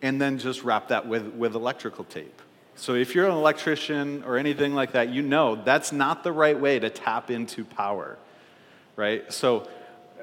and 0.00 0.20
then 0.20 0.38
just 0.38 0.62
wrapped 0.64 0.88
that 0.88 1.06
with, 1.06 1.26
with 1.34 1.54
electrical 1.54 2.04
tape. 2.04 2.40
So 2.74 2.94
if 2.94 3.14
you're 3.14 3.26
an 3.26 3.34
electrician 3.34 4.24
or 4.24 4.36
anything 4.38 4.74
like 4.74 4.92
that, 4.92 5.10
you 5.10 5.22
know 5.22 5.56
that's 5.56 5.92
not 5.92 6.24
the 6.24 6.32
right 6.32 6.58
way 6.58 6.78
to 6.78 6.90
tap 6.90 7.30
into 7.30 7.64
power, 7.64 8.18
right? 8.96 9.30
So 9.32 9.68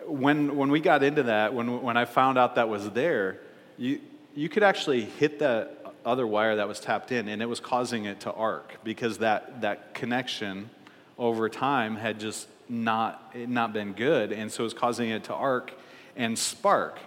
when, 0.08 0.56
when 0.56 0.72
we 0.72 0.80
got 0.80 1.04
into 1.04 1.24
that, 1.24 1.54
when, 1.54 1.82
when 1.82 1.96
I 1.96 2.06
found 2.06 2.38
out 2.38 2.56
that 2.56 2.68
was 2.68 2.90
there, 2.90 3.40
you, 3.78 4.02
you 4.36 4.50
could 4.50 4.64
actually 4.64 5.02
hit 5.02 5.40
that 5.40 5.79
other 6.10 6.28
wire 6.28 6.58
that 6.58 6.68
was 6.68 6.80
tapped 6.80 7.12
in, 7.12 7.28
and 7.28 7.42
it 7.42 7.46
was 7.46 7.60
causing 7.60 8.06
it 8.06 8.22
to 8.22 8.34
arc 8.34 8.84
because 8.84 9.20
that, 9.20 9.62
that 9.62 9.94
connection 9.94 10.70
over 11.18 11.48
time 11.50 11.96
had 11.96 12.20
just 12.20 12.48
not, 12.68 13.36
not 13.36 13.74
been 13.74 13.94
good, 13.94 14.32
and 14.32 14.52
so 14.52 14.64
it 14.64 14.66
was 14.66 14.74
causing 14.74 15.10
it 15.10 15.26
to 15.26 15.34
arc 15.34 15.74
and 16.16 16.38
spark. 16.38 17.00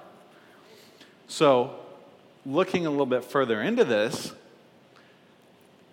So, 1.28 1.74
looking 2.44 2.86
a 2.86 2.90
little 2.90 3.06
bit 3.06 3.24
further 3.24 3.62
into 3.62 3.84
this, 3.84 4.32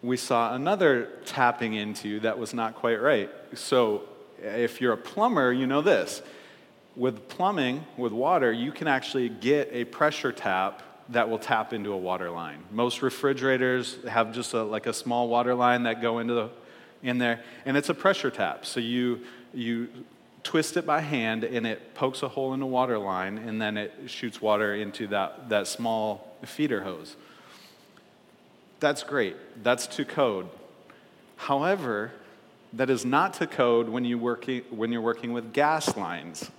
we 0.02 0.18
saw 0.18 0.54
another 0.54 1.10
tapping 1.26 1.74
into 1.74 2.20
that 2.22 2.40
was 2.40 2.54
not 2.54 2.76
quite 2.76 3.02
right. 3.02 3.30
So, 3.54 4.04
if 4.42 4.82
you're 4.82 4.94
a 4.94 4.98
plumber, 4.98 5.52
you 5.52 5.68
know 5.68 5.82
this. 5.82 6.22
With 6.96 7.30
plumbing, 7.30 7.86
with 7.98 8.12
water, 8.12 8.52
you 8.52 8.72
can 8.72 8.88
actually 8.88 9.30
get 9.30 9.70
a 9.72 9.86
pressure 9.86 10.32
tap 10.32 10.82
that 11.12 11.30
will 11.30 11.40
tap 11.40 11.74
into 11.74 11.92
a 11.92 11.98
water 11.98 12.30
line. 12.30 12.64
Most 12.72 13.02
refrigerators 13.02 13.98
have 14.08 14.34
just 14.34 14.54
a, 14.54 14.64
like 14.64 14.86
a 14.86 14.94
small 14.94 15.28
water 15.28 15.56
line 15.56 15.84
that 15.84 16.02
go 16.02 16.20
into 16.20 16.34
the 16.34 16.50
in 17.02 17.18
there, 17.18 17.42
and 17.66 17.78
it's 17.78 17.90
a 17.90 17.94
pressure 17.94 18.30
tap. 18.30 18.66
So 18.66 18.80
you 18.80 19.22
you 19.54 19.88
twist 20.44 20.78
it 20.78 20.86
by 20.86 21.02
hand, 21.02 21.44
and 21.44 21.66
it 21.66 21.94
pokes 21.96 22.24
a 22.24 22.28
hole 22.28 22.54
in 22.54 22.60
the 22.60 22.66
water 22.66 22.98
line, 22.98 23.38
and 23.38 23.62
then 23.62 23.78
it 23.78 23.94
shoots 24.08 24.42
water 24.42 24.76
into 24.76 25.08
that 25.08 25.50
that 25.50 25.68
small 25.68 26.36
feeder 26.46 26.84
hose. 26.84 27.16
That's 28.80 29.04
great. 29.04 29.36
That's 29.64 29.88
to 29.88 30.06
code. 30.06 30.50
However, 31.36 32.12
that 32.74 32.90
is 32.90 33.06
not 33.06 33.34
to 33.36 33.48
code 33.48 33.90
when, 33.90 34.06
you 34.06 34.18
working, 34.18 34.62
when 34.70 34.92
you're 34.92 35.02
working 35.02 35.34
with 35.34 35.54
gas 35.54 35.98
lines. 35.98 36.50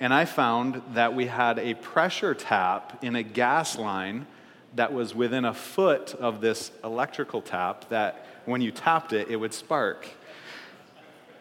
And 0.00 0.12
I 0.12 0.24
found 0.24 0.82
that 0.94 1.14
we 1.14 1.26
had 1.26 1.58
a 1.58 1.74
pressure 1.74 2.34
tap 2.34 3.02
in 3.02 3.16
a 3.16 3.22
gas 3.22 3.78
line 3.78 4.26
that 4.74 4.92
was 4.92 5.14
within 5.14 5.44
a 5.44 5.54
foot 5.54 6.14
of 6.14 6.40
this 6.40 6.72
electrical 6.82 7.40
tap 7.40 7.88
that 7.90 8.26
when 8.44 8.60
you 8.60 8.70
tapped 8.70 9.12
it, 9.12 9.28
it 9.28 9.36
would 9.36 9.54
spark. 9.54 10.08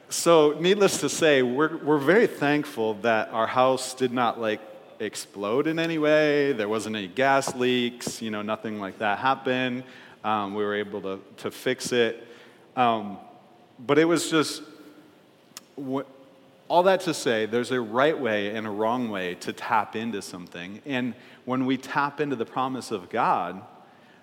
So, 0.10 0.56
needless 0.60 1.00
to 1.00 1.10
say, 1.10 1.42
we're, 1.42 1.78
we're 1.78 1.98
very 1.98 2.28
thankful 2.28 2.94
that 3.02 3.30
our 3.30 3.48
house 3.48 3.96
did 3.96 4.14
not 4.14 4.40
like 4.40 4.62
explode 5.00 5.66
in 5.66 5.80
any 5.80 5.98
way. 5.98 6.54
There 6.54 6.70
wasn't 6.70 6.96
any 6.96 7.08
gas 7.08 7.56
leaks, 7.56 8.22
you 8.22 8.30
know, 8.30 8.44
nothing 8.44 8.80
like 8.80 9.00
that 9.00 9.18
happened. 9.18 9.84
Um, 10.24 10.54
we 10.54 10.64
were 10.64 10.76
able 10.76 11.02
to, 11.02 11.20
to 11.38 11.52
fix 11.52 11.92
it. 11.92 12.28
Um, 12.76 13.18
but 13.80 13.98
it 13.98 14.06
was 14.06 14.30
just, 14.30 14.62
all 16.74 16.82
that 16.82 17.02
to 17.02 17.14
say, 17.14 17.46
there's 17.46 17.70
a 17.70 17.80
right 17.80 18.20
way 18.20 18.56
and 18.56 18.66
a 18.66 18.70
wrong 18.72 19.08
way 19.08 19.36
to 19.36 19.54
tap 19.54 19.96
into 19.96 20.24
something. 20.24 20.82
And 20.88 21.14
when 21.46 21.68
we 21.68 21.78
tap 21.78 22.20
into 22.20 22.36
the 22.36 22.48
promise 22.48 22.90
of 22.90 23.12
God, 23.12 23.62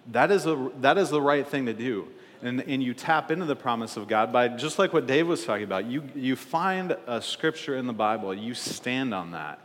that 0.09 0.33
is, 0.33 0.47
a, 0.47 0.73
that 0.81 0.99
is 0.99 1.11
the 1.11 1.23
right 1.23 1.47
thing 1.47 1.67
to 1.67 1.73
do. 1.73 2.09
And, 2.43 2.61
and 2.63 2.83
you 2.83 2.93
tap 2.93 3.31
into 3.31 3.45
the 3.45 3.55
promise 3.55 3.97
of 3.97 4.09
God 4.09 4.33
by, 4.33 4.49
just 4.49 4.81
like 4.81 4.93
what 4.93 5.07
Dave 5.07 5.29
was 5.29 5.45
talking 5.45 5.63
about, 5.63 5.85
you, 5.85 6.03
you 6.17 6.35
find 6.35 6.97
a 7.07 7.23
scripture 7.23 7.77
in 7.77 7.87
the 7.87 7.93
Bible, 7.93 8.35
you 8.35 8.55
stand 8.55 9.15
on 9.15 9.31
that, 9.31 9.61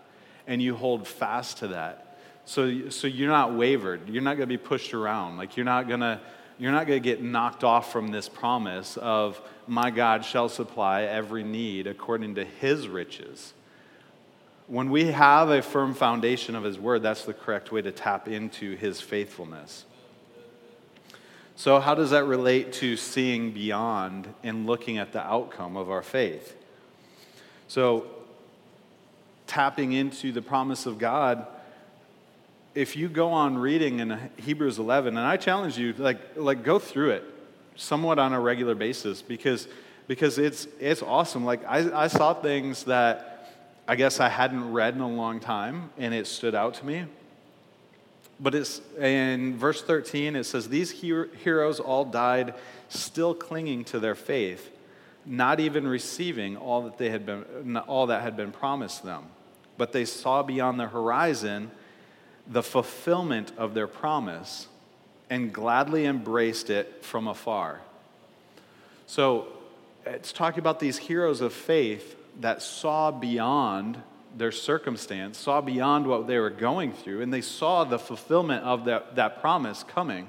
and 0.46 0.62
you 0.62 0.76
hold 0.76 1.08
fast 1.08 1.58
to 1.58 1.70
that. 1.70 2.20
So, 2.46 2.90
so 2.90 3.08
you're 3.08 3.32
not 3.32 3.56
wavered. 3.56 4.08
You're 4.08 4.22
not 4.22 4.38
going 4.38 4.48
to 4.48 4.58
be 4.60 4.64
pushed 4.64 4.94
around. 4.94 5.38
Like, 5.38 5.58
you're 5.58 5.66
not 5.66 5.88
going 5.88 6.02
to 6.02 6.22
you're 6.58 6.72
not 6.72 6.88
going 6.88 7.02
to 7.02 7.04
get 7.04 7.22
knocked 7.22 7.64
off 7.64 7.92
from 7.92 8.10
this 8.10 8.30
promise 8.30 8.98
of, 8.98 9.42
my 9.68 9.90
God 9.90 10.24
shall 10.24 10.48
supply 10.48 11.04
every 11.04 11.44
need 11.44 11.88
according 11.88 12.36
to 12.36 12.46
his 12.46 12.88
riches. 12.88 13.54
When 14.68 14.90
we 14.90 15.06
have 15.06 15.50
a 15.50 15.62
firm 15.62 15.94
foundation 15.94 16.56
of 16.56 16.64
his 16.64 16.80
word, 16.80 17.04
that's 17.04 17.26
the 17.26 17.34
correct 17.34 17.72
way 17.72 17.82
to 17.82 17.92
tap 17.92 18.28
into 18.28 18.76
his 18.76 19.02
faithfulness. 19.02 19.86
So, 21.58 21.80
how 21.80 21.96
does 21.96 22.10
that 22.10 22.26
relate 22.26 22.74
to 22.74 22.98
seeing 22.98 23.52
beyond 23.52 24.28
and 24.44 24.66
looking 24.66 24.98
at 24.98 25.14
the 25.14 25.22
outcome 25.22 25.78
of 25.78 25.90
our 25.90 26.02
faith? 26.02 26.56
So, 27.68 28.08
tapping 29.48 29.94
into 29.94 30.32
the 30.32 30.42
promise 30.42 30.86
of 30.86 30.98
God 30.98 31.48
if 32.76 32.98
you 32.98 33.08
go 33.08 33.30
on 33.30 33.58
reading 33.58 34.00
in 34.00 34.30
Hebrews 34.36 34.78
11, 34.80 35.18
and 35.18 35.26
I 35.26 35.38
challenge 35.38 35.78
you, 35.78 35.94
like, 35.94 36.20
like 36.36 36.62
go 36.62 36.78
through 36.78 37.12
it 37.12 37.24
somewhat 37.78 38.20
on 38.20 38.34
a 38.34 38.40
regular 38.40 38.76
basis 38.76 39.22
because, 39.22 39.70
because 40.08 40.38
it's, 40.38 40.68
it's 40.80 41.02
awesome. 41.02 41.46
Like, 41.46 41.66
I, 41.66 42.04
I 42.04 42.08
saw 42.08 42.34
things 42.34 42.84
that 42.84 43.32
I 43.88 43.96
guess 43.96 44.20
I 44.20 44.28
hadn't 44.28 44.74
read 44.74 44.94
in 44.94 45.00
a 45.00 45.08
long 45.08 45.40
time, 45.40 45.90
and 45.98 46.14
it 46.14 46.28
stood 46.28 46.54
out 46.54 46.74
to 46.76 46.86
me. 46.86 47.06
But 48.42 48.54
it's 48.54 48.82
in 49.00 49.58
verse 49.58 49.82
13, 49.82 50.36
it 50.36 50.44
says, 50.44 50.68
These 50.68 50.92
heroes 50.92 51.80
all 51.80 52.04
died 52.04 52.56
still 52.90 53.34
clinging 53.34 53.86
to 53.86 54.00
their 54.00 54.16
faith, 54.16 54.70
not 55.26 55.62
even 55.62 55.88
receiving 55.88 56.58
all 56.58 56.82
that, 56.84 56.98
they 56.98 57.10
had 57.10 57.26
been, 57.26 57.78
all 57.88 58.08
that 58.08 58.22
had 58.22 58.36
been 58.36 58.52
promised 58.52 59.04
them. 59.04 59.24
But 59.78 59.94
they 59.94 60.04
saw 60.04 60.44
beyond 60.44 60.78
the 60.78 60.88
horizon 60.88 61.72
the 62.48 62.64
fulfillment 62.64 63.52
of 63.58 63.74
their 63.74 63.88
promise 63.88 64.68
and 65.30 65.52
gladly 65.52 66.06
embraced 66.06 66.70
it 66.70 67.04
from 67.04 67.28
afar. 67.28 67.82
So 69.08 69.48
it's 70.06 70.32
talking 70.32 70.60
about 70.60 70.80
these 70.80 70.98
heroes 70.98 71.42
of 71.42 71.54
faith 71.54 72.16
that 72.42 72.62
saw 72.62 73.12
beyond 73.12 73.98
their 74.38 74.52
circumstance, 74.52 75.38
saw 75.38 75.62
beyond 75.62 76.06
what 76.08 76.28
they 76.28 76.38
were 76.38 76.50
going 76.50 76.92
through, 76.92 77.22
and 77.22 77.34
they 77.34 77.42
saw 77.42 77.84
the 77.84 77.98
fulfillment 77.98 78.64
of 78.64 78.86
that, 78.86 79.16
that 79.16 79.42
promise 79.42 79.84
coming. 79.84 80.28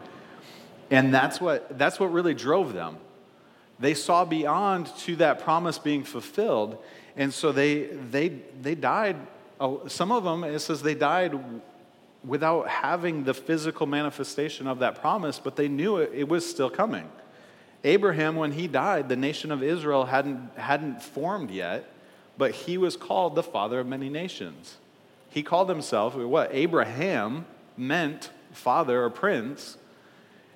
And 0.91 1.13
that's 1.13 1.41
what, 1.41 1.77
that's 1.77 1.99
what 1.99 2.13
really 2.13 2.35
drove 2.35 2.73
them. 2.73 2.97
They 3.79 3.95
saw 3.95 4.25
beyond 4.25 4.87
to 4.99 5.17
that 5.17 5.41
promise 5.41 5.79
being 5.79 6.05
fulfilled, 6.05 6.79
and 7.17 7.35
so 7.35 7.53
they, 7.53 7.85
they, 7.85 8.29
they 8.63 8.75
died. 8.75 9.17
Uh, 9.61 9.89
some 9.89 10.13
of 10.13 10.23
them, 10.25 10.45
it 10.45 10.61
says 10.61 10.83
they 10.83 10.95
died 10.95 11.39
without 12.27 12.69
having 12.69 13.25
the 13.25 13.33
physical 13.33 13.87
manifestation 13.87 14.67
of 14.67 14.81
that 14.81 15.01
promise, 15.01 15.39
but 15.39 15.57
they 15.57 15.69
knew 15.69 15.99
it, 15.99 16.11
it 16.13 16.29
was 16.29 16.49
still 16.49 16.69
coming. 16.69 17.09
Abraham, 17.85 18.35
when 18.35 18.53
he 18.53 18.67
died, 18.67 19.09
the 19.09 19.17
nation 19.17 19.53
of 19.53 19.63
Israel 19.63 20.07
hadn't, 20.07 20.51
hadn't 20.57 21.03
formed 21.03 21.51
yet, 21.51 21.89
but 22.37 22.51
he 22.51 22.77
was 22.77 22.97
called 22.97 23.37
the 23.37 23.43
father 23.43 23.79
of 23.79 23.87
many 23.87 24.09
nations. 24.09 24.77
He 25.31 25.43
called 25.43 25.69
himself 25.69 26.15
what? 26.17 26.51
Abraham 26.53 27.47
meant 27.77 28.31
father 28.53 29.05
or 29.05 29.11
prince, 29.11 29.77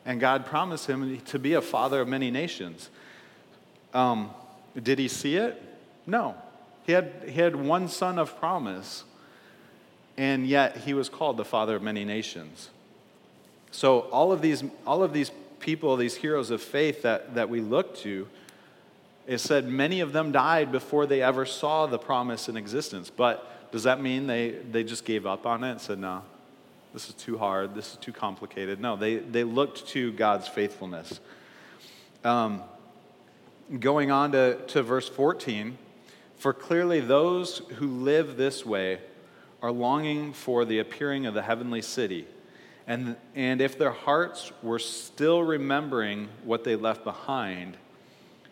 and 0.04 0.18
God 0.18 0.46
promised 0.46 0.86
him 0.86 1.20
to 1.26 1.38
be 1.38 1.54
a 1.54 1.60
father 1.60 2.00
of 2.00 2.08
many 2.08 2.30
nations. 2.30 2.90
Um, 3.94 4.30
did 4.80 4.98
he 4.98 5.06
see 5.06 5.36
it? 5.36 5.62
No. 6.06 6.34
He 6.84 6.92
had, 6.92 7.12
he 7.26 7.40
had 7.40 7.54
one 7.54 7.88
son 7.88 8.18
of 8.18 8.38
promise 8.38 9.04
and 10.20 10.46
yet 10.46 10.76
he 10.76 10.92
was 10.92 11.08
called 11.08 11.38
the 11.38 11.46
father 11.46 11.76
of 11.76 11.82
many 11.82 12.04
nations. 12.04 12.68
So 13.70 14.00
all 14.00 14.32
of 14.32 14.42
these, 14.42 14.62
all 14.86 15.02
of 15.02 15.14
these 15.14 15.32
people, 15.60 15.96
these 15.96 16.14
heroes 16.14 16.50
of 16.50 16.60
faith 16.60 17.00
that, 17.00 17.36
that 17.36 17.48
we 17.48 17.62
look 17.62 17.96
to, 18.00 18.28
it 19.26 19.38
said 19.38 19.66
many 19.66 20.00
of 20.00 20.12
them 20.12 20.30
died 20.30 20.70
before 20.70 21.06
they 21.06 21.22
ever 21.22 21.46
saw 21.46 21.86
the 21.86 21.98
promise 21.98 22.50
in 22.50 22.58
existence. 22.58 23.08
But 23.08 23.72
does 23.72 23.84
that 23.84 24.02
mean 24.02 24.26
they, 24.26 24.50
they 24.50 24.84
just 24.84 25.06
gave 25.06 25.24
up 25.24 25.46
on 25.46 25.64
it 25.64 25.70
and 25.70 25.80
said, 25.80 25.98
no, 25.98 26.20
this 26.92 27.08
is 27.08 27.14
too 27.14 27.38
hard, 27.38 27.74
this 27.74 27.92
is 27.92 27.96
too 27.96 28.12
complicated? 28.12 28.78
No, 28.78 28.96
they, 28.96 29.16
they 29.16 29.44
looked 29.44 29.86
to 29.88 30.12
God's 30.12 30.48
faithfulness. 30.48 31.18
Um, 32.24 32.62
going 33.78 34.10
on 34.10 34.32
to, 34.32 34.56
to 34.66 34.82
verse 34.82 35.08
14, 35.08 35.78
for 36.36 36.52
clearly 36.52 37.00
those 37.00 37.62
who 37.76 37.86
live 37.86 38.36
this 38.36 38.66
way 38.66 38.98
are 39.62 39.72
longing 39.72 40.32
for 40.32 40.64
the 40.64 40.78
appearing 40.78 41.26
of 41.26 41.34
the 41.34 41.42
heavenly 41.42 41.82
city. 41.82 42.26
And, 42.86 43.16
and 43.34 43.60
if 43.60 43.78
their 43.78 43.92
hearts 43.92 44.52
were 44.62 44.78
still 44.78 45.42
remembering 45.42 46.28
what 46.44 46.64
they 46.64 46.76
left 46.76 47.04
behind, 47.04 47.76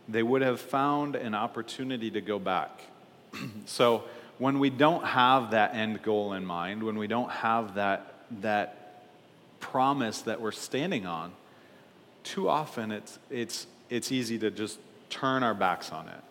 they 0.09 0.23
would 0.23 0.43
have 0.43 0.61
found 0.61 1.17
an 1.17 1.35
opportunity 1.35 2.11
to 2.11 2.21
go 2.21 2.39
back. 2.39 2.83
so 3.67 4.05
when 4.39 4.59
we 4.59 4.71
don't 4.71 5.05
have 5.05 5.51
that 5.51 5.75
end 5.75 6.03
goal 6.03 6.33
in 6.33 6.45
mind, 6.45 6.83
when 6.83 6.99
we 6.99 7.07
don't 7.07 7.31
have 7.31 7.75
that, 7.75 8.15
that 8.41 9.05
promise 9.61 10.23
that 10.23 10.41
we're 10.41 10.53
standing 10.53 11.07
on, 11.07 11.33
too 12.23 12.49
often 12.49 12.93
it's, 12.93 13.19
it's, 13.31 13.67
it's 13.91 14.13
easy 14.13 14.39
to 14.39 14.51
just 14.51 14.79
turn 15.11 15.43
our 15.43 15.55
backs 15.55 15.91
on 15.91 16.09
it. 16.09 16.23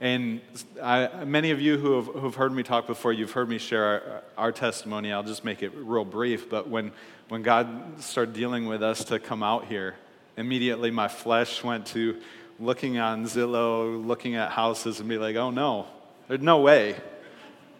And 0.00 0.42
I, 0.82 1.24
many 1.24 1.52
of 1.52 1.60
you 1.60 1.78
who 1.78 1.96
have, 1.96 2.06
who've 2.06 2.34
heard 2.34 2.52
me 2.52 2.62
talk 2.62 2.86
before, 2.86 3.12
you've 3.12 3.32
heard 3.32 3.48
me 3.48 3.58
share 3.58 3.84
our, 3.84 4.22
our, 4.36 4.52
testimony. 4.52 5.10
I'll 5.10 5.22
just 5.22 5.42
make 5.42 5.62
it 5.62 5.72
real 5.74 6.04
brief. 6.04 6.50
But 6.50 6.68
when, 6.68 6.92
when 7.28 7.42
God 7.42 8.02
started 8.02 8.34
dealing 8.34 8.66
with 8.66 8.82
us 8.82 9.04
to 9.04 9.18
come 9.18 9.42
out 9.42 9.66
here, 9.66 9.94
immediately 10.36 10.90
my 10.90 11.08
flesh 11.08 11.64
went 11.64 11.86
to 11.86 12.20
looking 12.60 12.98
on 12.98 13.24
Zillow, 13.24 14.04
looking 14.04 14.34
at 14.34 14.50
houses, 14.50 15.00
and 15.00 15.08
be 15.08 15.16
like, 15.16 15.36
oh 15.36 15.50
no, 15.50 15.86
there's 16.28 16.42
no 16.42 16.60
way. 16.60 16.96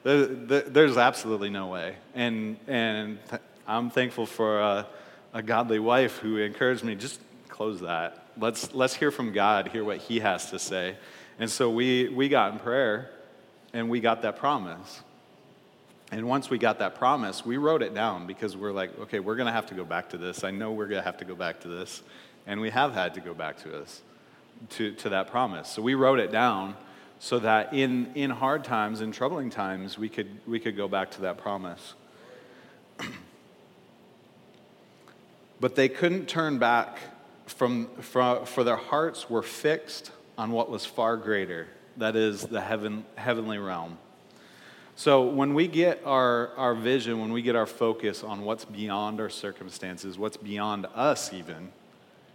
There, 0.02 0.26
there, 0.26 0.62
there's 0.62 0.96
absolutely 0.96 1.50
no 1.50 1.66
way. 1.66 1.96
And, 2.14 2.56
and 2.66 3.18
I'm 3.66 3.90
thankful 3.90 4.24
for 4.24 4.60
a, 4.60 4.86
a 5.34 5.42
godly 5.42 5.80
wife 5.80 6.16
who 6.18 6.38
encouraged 6.38 6.82
me 6.82 6.94
just 6.94 7.20
close 7.48 7.80
that. 7.80 8.26
Let's, 8.38 8.72
let's 8.74 8.94
hear 8.94 9.10
from 9.10 9.32
God, 9.32 9.68
hear 9.68 9.84
what 9.84 9.98
He 9.98 10.20
has 10.20 10.50
to 10.50 10.58
say. 10.58 10.96
And 11.38 11.50
so 11.50 11.70
we, 11.70 12.08
we 12.08 12.28
got 12.28 12.52
in 12.52 12.58
prayer 12.58 13.10
and 13.72 13.90
we 13.90 14.00
got 14.00 14.22
that 14.22 14.36
promise. 14.36 15.02
And 16.10 16.26
once 16.26 16.48
we 16.48 16.58
got 16.58 16.78
that 16.78 16.94
promise, 16.94 17.44
we 17.44 17.56
wrote 17.56 17.82
it 17.82 17.94
down 17.94 18.26
because 18.26 18.56
we're 18.56 18.72
like, 18.72 18.98
okay, 19.00 19.18
we're 19.18 19.36
going 19.36 19.46
to 19.46 19.52
have 19.52 19.66
to 19.66 19.74
go 19.74 19.84
back 19.84 20.10
to 20.10 20.18
this. 20.18 20.44
I 20.44 20.50
know 20.50 20.72
we're 20.72 20.86
going 20.86 21.00
to 21.00 21.04
have 21.04 21.18
to 21.18 21.24
go 21.24 21.34
back 21.34 21.60
to 21.60 21.68
this. 21.68 22.02
And 22.46 22.60
we 22.60 22.70
have 22.70 22.94
had 22.94 23.14
to 23.14 23.20
go 23.20 23.34
back 23.34 23.58
to 23.62 23.68
this, 23.68 24.02
to, 24.70 24.92
to 24.92 25.08
that 25.10 25.28
promise. 25.30 25.68
So 25.68 25.82
we 25.82 25.94
wrote 25.94 26.20
it 26.20 26.30
down 26.30 26.76
so 27.18 27.38
that 27.40 27.72
in, 27.74 28.12
in 28.14 28.30
hard 28.30 28.62
times, 28.64 29.00
in 29.00 29.10
troubling 29.10 29.50
times, 29.50 29.98
we 29.98 30.08
could, 30.08 30.28
we 30.46 30.60
could 30.60 30.76
go 30.76 30.86
back 30.86 31.10
to 31.12 31.22
that 31.22 31.38
promise. 31.38 31.94
But 35.58 35.74
they 35.74 35.88
couldn't 35.88 36.26
turn 36.26 36.58
back 36.58 36.98
from, 37.46 37.86
from, 38.02 38.44
for 38.44 38.62
their 38.62 38.76
hearts 38.76 39.30
were 39.30 39.42
fixed 39.42 40.10
on 40.38 40.50
what 40.52 40.70
was 40.70 40.84
far 40.84 41.16
greater, 41.16 41.68
that 41.96 42.16
is, 42.16 42.42
the 42.42 42.60
heaven, 42.60 43.04
heavenly 43.16 43.58
realm. 43.58 43.98
So 44.96 45.24
when 45.26 45.52
we 45.52 45.68
get 45.68 46.02
our, 46.06 46.52
our 46.56 46.74
vision, 46.74 47.20
when 47.20 47.32
we 47.32 47.42
get 47.42 47.54
our 47.54 47.66
focus 47.66 48.24
on 48.24 48.42
what's 48.42 48.64
beyond 48.64 49.20
our 49.20 49.28
circumstances, 49.28 50.18
what's 50.18 50.38
beyond 50.38 50.86
us 50.94 51.32
even, 51.32 51.70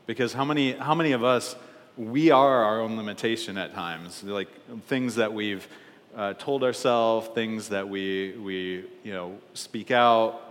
because 0.06 0.34
how 0.34 0.46
many, 0.46 0.74
how 0.74 0.94
many 0.94 1.12
of 1.12 1.24
us, 1.24 1.56
we 1.98 2.32
are 2.32 2.64
our 2.64 2.82
own 2.82 2.98
limitation 2.98 3.58
at 3.58 3.74
times, 3.74 4.24
like 4.24 4.48
things 4.86 5.16
that 5.16 5.34
we've 5.34 5.68
uh, 6.16 6.34
told 6.34 6.64
ourselves, 6.64 7.28
things 7.30 7.70
that 7.70 7.88
we, 7.88 8.34
we 8.34 8.86
you 9.04 9.14
know, 9.14 9.38
speak 9.54 9.92
out, 9.92 10.42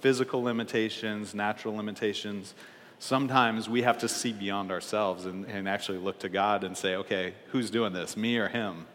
physical 0.00 0.42
limitations, 0.42 1.34
natural 1.34 1.76
limitations. 1.76 2.54
Sometimes 3.02 3.68
we 3.68 3.82
have 3.82 3.98
to 3.98 4.08
see 4.08 4.32
beyond 4.32 4.70
ourselves 4.70 5.26
and, 5.26 5.44
and 5.46 5.68
actually 5.68 5.98
look 5.98 6.20
to 6.20 6.28
God 6.28 6.62
and 6.62 6.76
say, 6.76 6.94
okay, 6.94 7.34
who's 7.48 7.68
doing 7.68 7.92
this, 7.92 8.16
me 8.16 8.36
or 8.38 8.46
him? 8.46 8.86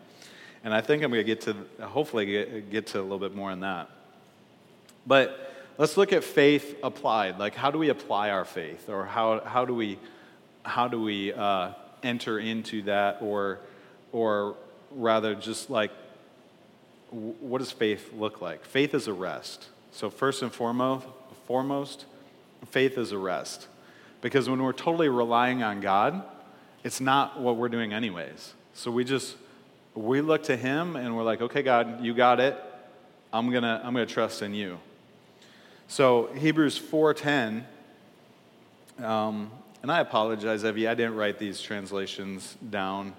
And 0.64 0.74
I 0.74 0.80
think 0.80 1.04
I'm 1.04 1.12
going 1.12 1.26
to 1.26 1.26
get 1.26 1.42
to, 1.42 1.86
hopefully, 1.86 2.26
get, 2.26 2.72
get 2.72 2.88
to 2.88 3.02
a 3.02 3.04
little 3.04 3.20
bit 3.20 3.36
more 3.36 3.52
on 3.52 3.60
that. 3.60 3.90
But 5.06 5.54
let's 5.78 5.98
look 5.98 6.14
at 6.14 6.24
faith 6.24 6.78
applied. 6.84 7.38
Like, 7.38 7.54
how 7.54 7.70
do 7.70 7.78
we 7.78 7.90
apply 7.90 8.30
our 8.30 8.46
faith? 8.46 8.88
Or 8.88 9.06
how, 9.06 9.42
how 9.42 9.66
do 9.66 9.74
we, 9.74 10.00
how 10.64 10.88
do 10.88 11.02
we 11.02 11.34
uh, 11.34 11.74
enter 12.02 12.40
into 12.40 12.84
that? 12.84 13.18
Or, 13.20 13.60
or 14.14 14.56
rather, 14.90 15.36
just 15.36 15.70
like, 15.70 15.92
what 17.12 17.58
does 17.58 17.74
faith 17.74 18.14
look 18.14 18.40
like? 18.40 18.64
Faith 18.64 18.94
is 18.94 19.08
a 19.08 19.14
rest. 19.14 19.68
So, 19.92 20.10
first 20.10 20.42
and 20.44 20.54
foremost, 20.54 21.06
foremost 21.46 22.06
faith 22.72 22.98
is 22.98 23.12
a 23.12 23.18
rest. 23.18 23.68
Because 24.22 24.50
when 24.50 24.62
we're 24.62 24.74
totally 24.74 25.10
relying 25.10 25.64
on 25.64 25.82
God, 25.82 26.24
it's 26.84 27.00
not 27.00 27.40
what 27.40 27.58
we're 27.58 27.70
doing, 27.70 27.94
anyways. 27.94 28.54
So, 28.74 28.92
we 28.92 29.04
just, 29.04 29.36
we 29.96 30.22
look 30.22 30.44
to 30.44 30.56
Him 30.56 30.96
and 30.96 31.16
we're 31.16 31.24
like, 31.24 31.42
okay, 31.42 31.62
God, 31.62 32.04
you 32.04 32.14
got 32.14 32.40
it. 32.40 32.58
I'm 33.34 33.50
going 33.52 33.64
to 33.64 33.82
I'm 33.84 33.94
going 33.94 34.08
to 34.08 34.14
trust 34.14 34.42
in 34.42 34.54
you. 34.54 34.80
So, 35.88 36.28
Hebrews 36.34 36.80
4.10, 36.80 37.64
um, 39.04 39.52
and 39.82 39.92
I 39.92 40.00
apologize, 40.00 40.66
Evie, 40.66 40.88
I 40.88 40.96
didn't 40.96 41.16
write 41.16 41.40
these 41.40 41.62
translations 41.62 42.58
down. 42.70 43.14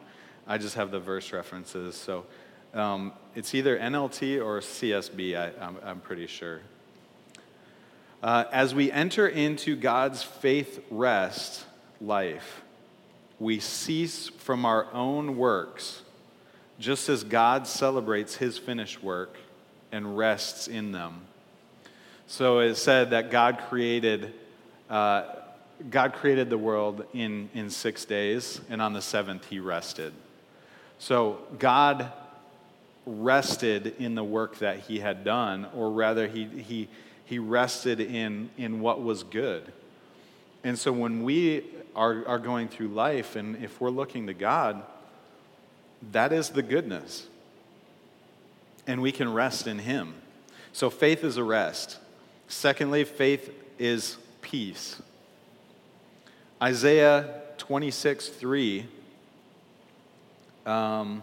I 0.46 0.58
just 0.58 0.74
have 0.74 0.90
the 0.90 1.00
verse 1.00 1.32
references. 1.32 1.94
So, 1.96 2.26
um, 2.74 3.12
it's 3.34 3.54
either 3.54 3.78
NLT 3.78 4.44
or 4.44 4.60
CSB, 4.60 5.36
I, 5.36 5.90
am 5.90 6.00
pretty 6.00 6.26
sure. 6.26 6.60
Uh, 8.22 8.44
as 8.50 8.74
we 8.74 8.90
enter 8.90 9.28
into 9.28 9.76
God's 9.76 10.22
faith 10.22 10.84
rest 10.90 11.64
life, 12.00 12.62
we 13.38 13.60
cease 13.60 14.28
from 14.28 14.64
our 14.64 14.92
own 14.92 15.36
works, 15.36 16.02
just 16.80 17.08
as 17.08 17.22
God 17.22 17.66
celebrates 17.68 18.36
his 18.36 18.58
finished 18.58 19.02
work 19.02 19.36
and 19.92 20.18
rests 20.18 20.66
in 20.66 20.90
them. 20.90 21.20
So 22.26 22.58
it 22.58 22.74
said 22.74 23.10
that 23.10 23.30
God 23.30 23.58
created, 23.68 24.34
uh, 24.90 25.24
God 25.88 26.12
created 26.12 26.50
the 26.50 26.58
world 26.58 27.04
in, 27.14 27.48
in 27.54 27.70
six 27.70 28.04
days, 28.04 28.60
and 28.68 28.82
on 28.82 28.92
the 28.92 29.02
seventh 29.02 29.46
he 29.46 29.60
rested. 29.60 30.12
So 30.98 31.38
God 31.58 32.10
rested 33.06 33.94
in 34.00 34.16
the 34.16 34.24
work 34.24 34.58
that 34.58 34.80
he 34.80 34.98
had 34.98 35.24
done, 35.24 35.68
or 35.74 35.90
rather, 35.90 36.26
he, 36.26 36.44
he, 36.44 36.88
he 37.28 37.38
rested 37.38 38.00
in, 38.00 38.48
in 38.56 38.80
what 38.80 39.02
was 39.02 39.22
good. 39.22 39.70
And 40.64 40.78
so 40.78 40.90
when 40.92 41.24
we 41.24 41.62
are, 41.94 42.26
are 42.26 42.38
going 42.38 42.68
through 42.68 42.88
life, 42.88 43.36
and 43.36 43.62
if 43.62 43.82
we're 43.82 43.90
looking 43.90 44.28
to 44.28 44.34
God, 44.34 44.82
that 46.12 46.32
is 46.32 46.48
the 46.48 46.62
goodness. 46.62 47.26
And 48.86 49.02
we 49.02 49.12
can 49.12 49.30
rest 49.30 49.66
in 49.66 49.80
him. 49.80 50.14
So 50.72 50.88
faith 50.88 51.22
is 51.22 51.36
a 51.36 51.44
rest. 51.44 51.98
Secondly, 52.46 53.04
faith 53.04 53.52
is 53.78 54.16
peace. 54.40 55.02
Isaiah 56.62 57.42
26, 57.58 58.30
3. 58.30 58.86
Um, 60.64 61.22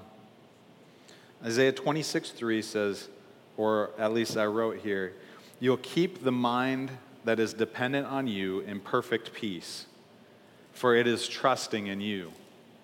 Isaiah 1.43 1.71
26, 1.71 2.29
3 2.29 2.61
says, 2.61 3.07
or 3.57 3.89
at 3.97 4.13
least 4.13 4.37
I 4.37 4.45
wrote 4.45 4.77
here, 4.77 5.13
you'll 5.59 5.77
keep 5.77 6.23
the 6.23 6.31
mind 6.31 6.91
that 7.23 7.39
is 7.39 7.53
dependent 7.53 8.07
on 8.07 8.27
you 8.27 8.59
in 8.61 8.79
perfect 8.79 9.33
peace, 9.33 9.87
for 10.73 10.95
it 10.95 11.07
is 11.07 11.27
trusting 11.27 11.87
in 11.87 12.01
you. 12.01 12.31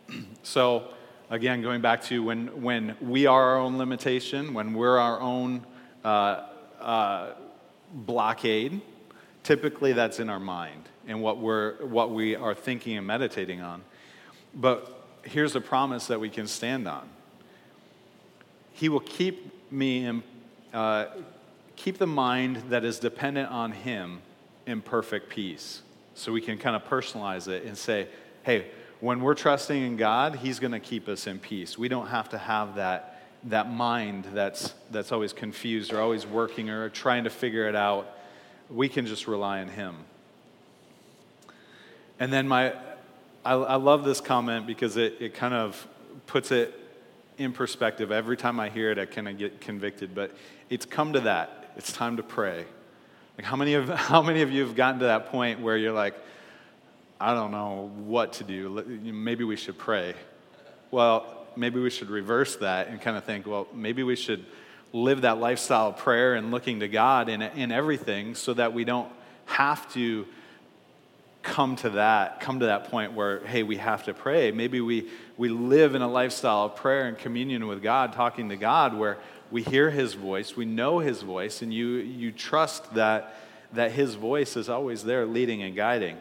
so, 0.43 0.85
again, 1.29 1.61
going 1.61 1.81
back 1.81 2.03
to 2.03 2.23
when, 2.23 2.61
when 2.61 2.95
we 3.01 3.25
are 3.25 3.51
our 3.51 3.59
own 3.59 3.77
limitation, 3.77 4.53
when 4.53 4.73
we're 4.73 4.97
our 4.97 5.19
own 5.19 5.65
uh, 6.03 6.47
uh, 6.79 7.33
blockade, 7.93 8.81
typically 9.43 9.93
that's 9.93 10.19
in 10.19 10.29
our 10.29 10.39
mind 10.39 10.89
and 11.07 11.21
what, 11.21 11.39
we're, 11.39 11.83
what 11.85 12.11
we 12.11 12.35
are 12.35 12.53
thinking 12.53 12.97
and 12.97 13.05
meditating 13.05 13.61
on. 13.61 13.83
But 14.53 15.01
here's 15.23 15.55
a 15.55 15.61
promise 15.61 16.07
that 16.07 16.19
we 16.19 16.29
can 16.29 16.47
stand 16.47 16.87
on 16.87 17.07
he 18.73 18.89
will 18.89 19.01
keep 19.01 19.71
me 19.71 20.05
in, 20.05 20.23
uh, 20.73 21.05
keep 21.83 21.97
the 21.97 22.07
mind 22.07 22.57
that 22.69 22.85
is 22.85 22.99
dependent 22.99 23.49
on 23.49 23.71
Him 23.71 24.21
in 24.67 24.81
perfect 24.81 25.29
peace. 25.29 25.81
So 26.13 26.31
we 26.31 26.39
can 26.39 26.59
kind 26.59 26.75
of 26.75 26.83
personalize 26.85 27.47
it 27.47 27.63
and 27.63 27.75
say, 27.75 28.07
hey, 28.43 28.67
when 28.99 29.21
we're 29.21 29.33
trusting 29.33 29.81
in 29.81 29.97
God, 29.97 30.35
He's 30.35 30.59
going 30.59 30.73
to 30.73 30.79
keep 30.79 31.07
us 31.07 31.25
in 31.25 31.39
peace. 31.39 31.79
We 31.79 31.87
don't 31.87 32.07
have 32.07 32.29
to 32.29 32.37
have 32.37 32.75
that, 32.75 33.23
that 33.45 33.71
mind 33.71 34.25
that's, 34.31 34.75
that's 34.91 35.11
always 35.11 35.33
confused 35.33 35.91
or 35.91 35.99
always 35.99 36.27
working 36.27 36.69
or 36.69 36.89
trying 36.89 37.23
to 37.23 37.31
figure 37.31 37.67
it 37.67 37.75
out. 37.75 38.15
We 38.69 38.87
can 38.87 39.07
just 39.07 39.27
rely 39.27 39.61
on 39.61 39.69
Him. 39.69 39.95
And 42.19 42.31
then 42.31 42.47
my, 42.47 42.73
I, 43.43 43.53
I 43.53 43.75
love 43.77 44.03
this 44.03 44.21
comment 44.21 44.67
because 44.67 44.97
it, 44.97 45.15
it 45.19 45.33
kind 45.33 45.55
of 45.55 45.87
puts 46.27 46.51
it 46.51 46.77
in 47.39 47.53
perspective. 47.53 48.11
Every 48.11 48.37
time 48.37 48.59
I 48.59 48.69
hear 48.69 48.91
it, 48.91 48.99
I 48.99 49.07
kind 49.07 49.27
of 49.27 49.39
get 49.39 49.61
convicted. 49.61 50.13
But 50.13 50.35
it's 50.69 50.85
come 50.85 51.13
to 51.13 51.21
that. 51.21 51.60
It's 51.77 51.91
time 51.91 52.17
to 52.17 52.23
pray. 52.23 52.65
Like 53.37 53.45
how 53.45 53.55
many 53.55 53.73
of 53.75 53.89
how 53.89 54.21
many 54.21 54.41
of 54.41 54.51
you 54.51 54.65
have 54.65 54.75
gotten 54.75 54.99
to 54.99 55.05
that 55.05 55.27
point 55.27 55.61
where 55.61 55.77
you're 55.77 55.93
like, 55.93 56.15
I 57.19 57.33
don't 57.33 57.51
know 57.51 57.91
what 58.05 58.33
to 58.33 58.43
do. 58.43 58.83
Maybe 59.03 59.43
we 59.43 59.55
should 59.55 59.77
pray. 59.77 60.15
Well, 60.89 61.47
maybe 61.55 61.79
we 61.79 61.89
should 61.89 62.09
reverse 62.09 62.55
that 62.57 62.87
and 62.87 62.99
kind 62.99 63.17
of 63.17 63.23
think, 63.23 63.45
well, 63.45 63.67
maybe 63.73 64.03
we 64.03 64.15
should 64.15 64.45
live 64.93 65.21
that 65.21 65.39
lifestyle 65.39 65.89
of 65.89 65.97
prayer 65.97 66.33
and 66.33 66.51
looking 66.51 66.81
to 66.81 66.87
God 66.87 67.29
in, 67.29 67.41
in 67.41 67.71
everything 67.71 68.35
so 68.35 68.53
that 68.53 68.73
we 68.73 68.83
don't 68.83 69.09
have 69.45 69.91
to 69.93 70.25
come 71.43 71.75
to 71.75 71.89
that 71.91 72.39
come 72.39 72.59
to 72.59 72.67
that 72.67 72.91
point 72.91 73.13
where 73.13 73.43
hey 73.47 73.63
we 73.63 73.77
have 73.77 74.03
to 74.03 74.13
pray 74.13 74.51
maybe 74.51 74.79
we 74.79 75.09
we 75.37 75.49
live 75.49 75.95
in 75.95 76.03
a 76.03 76.07
lifestyle 76.07 76.65
of 76.65 76.75
prayer 76.75 77.07
and 77.07 77.17
communion 77.17 77.65
with 77.65 77.81
god 77.81 78.13
talking 78.13 78.49
to 78.49 78.55
god 78.55 78.93
where 78.93 79.17
we 79.51 79.61
hear 79.61 79.89
his 79.89 80.13
voice 80.13 80.55
we 80.55 80.65
know 80.65 80.99
his 80.99 81.21
voice 81.21 81.61
and 81.61 81.73
you 81.73 81.87
you 81.97 82.31
trust 82.31 82.93
that 82.93 83.35
that 83.73 83.91
his 83.91 84.15
voice 84.15 84.57
is 84.57 84.69
always 84.69 85.03
there 85.03 85.25
leading 85.25 85.61
and 85.63 85.75
guiding 85.75 86.17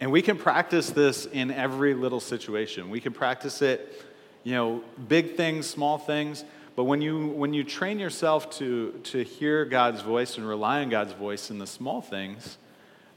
and 0.00 0.10
we 0.10 0.22
can 0.22 0.36
practice 0.36 0.90
this 0.90 1.26
in 1.26 1.50
every 1.50 1.94
little 1.94 2.20
situation 2.20 2.90
we 2.90 3.00
can 3.00 3.12
practice 3.12 3.62
it 3.62 4.04
you 4.44 4.52
know 4.52 4.82
big 5.08 5.36
things 5.36 5.66
small 5.66 5.98
things 5.98 6.44
but 6.76 6.84
when 6.84 7.02
you 7.02 7.28
when 7.28 7.52
you 7.52 7.64
train 7.64 7.98
yourself 7.98 8.50
to 8.50 8.92
to 9.04 9.22
hear 9.22 9.64
god's 9.64 10.02
voice 10.02 10.36
and 10.36 10.46
rely 10.46 10.82
on 10.82 10.88
god's 10.88 11.12
voice 11.12 11.50
in 11.50 11.58
the 11.58 11.66
small 11.66 12.00
things 12.00 12.58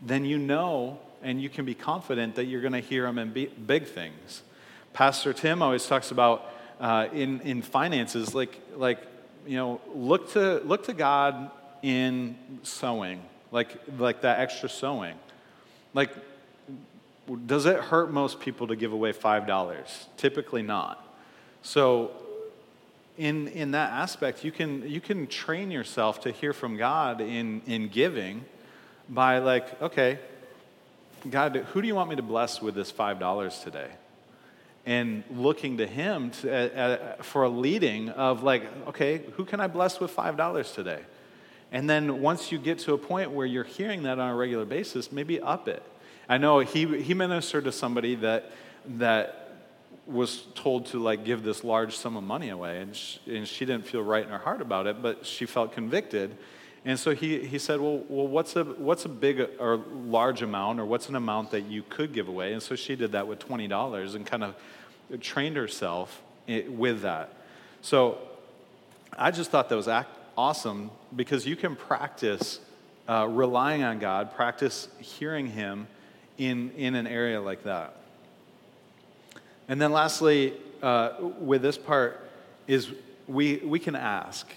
then 0.01 0.25
you 0.25 0.38
know 0.38 0.99
and 1.25 1.41
you 1.41 1.49
can 1.49 1.65
be 1.65 1.73
confident 1.73 2.36
that 2.36 2.45
you're 2.45 2.62
going 2.62 2.73
to 2.73 2.80
hear 2.80 3.08
him 3.08 3.17
in 3.17 3.32
big 3.32 3.88
things. 3.88 4.43
Pastor 4.93 5.34
Tim 5.34 5.62
always 5.62 5.86
talks 5.88 6.12
about 6.12 6.54
uh, 6.80 7.08
in, 7.14 7.42
in 7.42 7.62
finances, 7.62 8.36
like, 8.36 8.60
like, 8.76 9.00
you 9.46 9.58
know, 9.58 9.82
look 9.94 10.32
to, 10.34 10.60
look 10.66 10.86
to 10.86 10.94
God 10.94 11.52
in 11.82 12.36
sowing, 12.64 13.22
like, 13.52 13.70
like 13.98 14.22
that 14.22 14.40
extra 14.40 14.70
sowing. 14.70 15.16
Like, 15.94 16.12
does 17.46 17.66
it 17.66 17.78
hurt 17.78 18.12
most 18.12 18.40
people 18.40 18.68
to 18.68 18.76
give 18.76 18.92
away 18.92 19.14
$5? 19.14 20.06
Typically 20.18 20.62
not. 20.62 21.02
So, 21.62 22.12
in, 23.18 23.48
in 23.50 23.72
that 23.72 23.92
aspect, 23.92 24.44
you 24.44 24.52
can, 24.52 24.88
you 24.90 25.00
can 25.00 25.28
train 25.28 25.72
yourself 25.72 26.22
to 26.22 26.32
hear 26.32 26.54
from 26.54 26.76
God 26.76 27.22
in, 27.22 27.62
in 27.66 27.88
giving 27.88 28.44
by 29.08 29.40
like, 29.40 29.82
okay, 29.82 30.20
God, 31.30 31.56
who 31.56 31.82
do 31.82 31.88
you 31.88 31.96
want 31.96 32.10
me 32.10 32.18
to 32.18 32.22
bless 32.22 32.62
with 32.62 32.76
this 32.76 32.92
$5 32.92 33.64
today? 33.64 33.90
And 34.86 35.24
looking 35.32 35.78
to 35.78 35.88
Him 35.88 36.30
to, 36.41 36.54
uh, 36.54 36.80
uh, 36.80 37.24
for 37.24 37.43
a 37.43 37.50
leading 37.50 38.10
of 38.10 38.43
like, 38.43 38.63
okay, 38.88 39.24
who 39.34 39.45
can 39.45 39.60
I 39.60 39.67
bless 39.67 40.00
with 40.00 40.15
$5 40.15 40.76
today? 40.76 41.02
And 41.71 41.89
then 41.89 42.21
once 42.21 42.52
you 42.52 42.60
get 42.60 42.80
to 42.80 42.93
a 42.93 42.98
point 42.98 43.32
where 43.32 43.45
you're 43.45 43.63
hearing 43.63 44.04
that 44.04 44.19
on 44.19 44.30
a 44.30 44.36
regular 44.36 44.65
basis, 44.65 45.12
maybe 45.12 45.41
up 45.41 45.67
it. 45.67 45.84
I 46.30 46.38
know 46.38 46.60
he, 46.60 47.02
he 47.02 47.13
ministered 47.13 47.65
to 47.65 47.71
somebody 47.71 48.15
that, 48.15 48.52
that 48.98 49.45
was 50.08 50.43
told 50.54 50.86
to 50.88 51.00
like 51.00 51.26
give 51.26 51.43
this 51.43 51.63
large 51.63 51.98
sum 51.98 52.15
of 52.15 52.24
money 52.24 52.50
away 52.50 52.80
and 52.80 52.95
she, 52.95 53.19
and 53.28 53.48
she 53.48 53.65
didn't 53.65 53.86
feel 53.88 54.02
right 54.02 54.24
in 54.24 54.30
her 54.30 54.38
heart 54.38 54.62
about 54.62 54.86
it 54.86 55.02
but 55.02 55.26
she 55.26 55.45
felt 55.45 55.74
convicted 55.74 56.38
and 56.88 57.00
so 57.00 57.15
he, 57.15 57.43
he 57.43 57.58
said 57.58 57.82
well, 57.82 58.04
well 58.08 58.28
what's, 58.28 58.56
a, 58.56 58.63
what's 58.63 59.06
a 59.06 59.10
big 59.10 59.39
or 59.60 59.78
large 59.78 60.43
amount 60.43 60.80
or 60.80 60.86
what's 60.86 61.10
an 61.10 61.15
amount 61.15 61.50
that 61.52 61.62
you 61.62 61.82
could 61.89 62.13
give 62.13 62.28
away 62.28 62.54
and 62.54 62.62
so 62.62 62.76
she 62.76 62.95
did 62.95 63.13
that 63.13 63.28
with 63.28 63.39
$20 63.39 64.15
and 64.15 64.26
kind 64.26 64.43
of 64.43 64.56
trained 65.20 65.56
herself 65.56 66.22
with 66.68 67.02
that 67.02 67.34
so 67.82 68.18
i 69.18 69.32
just 69.32 69.52
thought 69.52 69.70
that 69.70 69.76
was 69.76 69.89
awesome 70.38 70.91
because 71.15 71.46
you 71.46 71.56
can 71.56 71.76
practice 71.76 72.60
uh, 73.08 73.28
relying 73.30 73.84
on 73.84 74.00
god 74.00 74.34
practice 74.36 74.88
hearing 75.00 75.48
him 75.48 75.88
in, 76.38 76.72
in 76.72 76.96
an 76.96 77.08
area 77.08 77.41
like 77.41 77.63
that 77.63 77.96
and 79.68 79.82
then 79.82 79.91
lastly, 79.91 80.54
uh, 80.82 81.13
with 81.39 81.62
this 81.62 81.78
part, 81.78 82.30
is 82.68 82.91
we, 83.28 83.58
we 83.58 83.80
can 83.80 83.96
ask, 83.96 84.48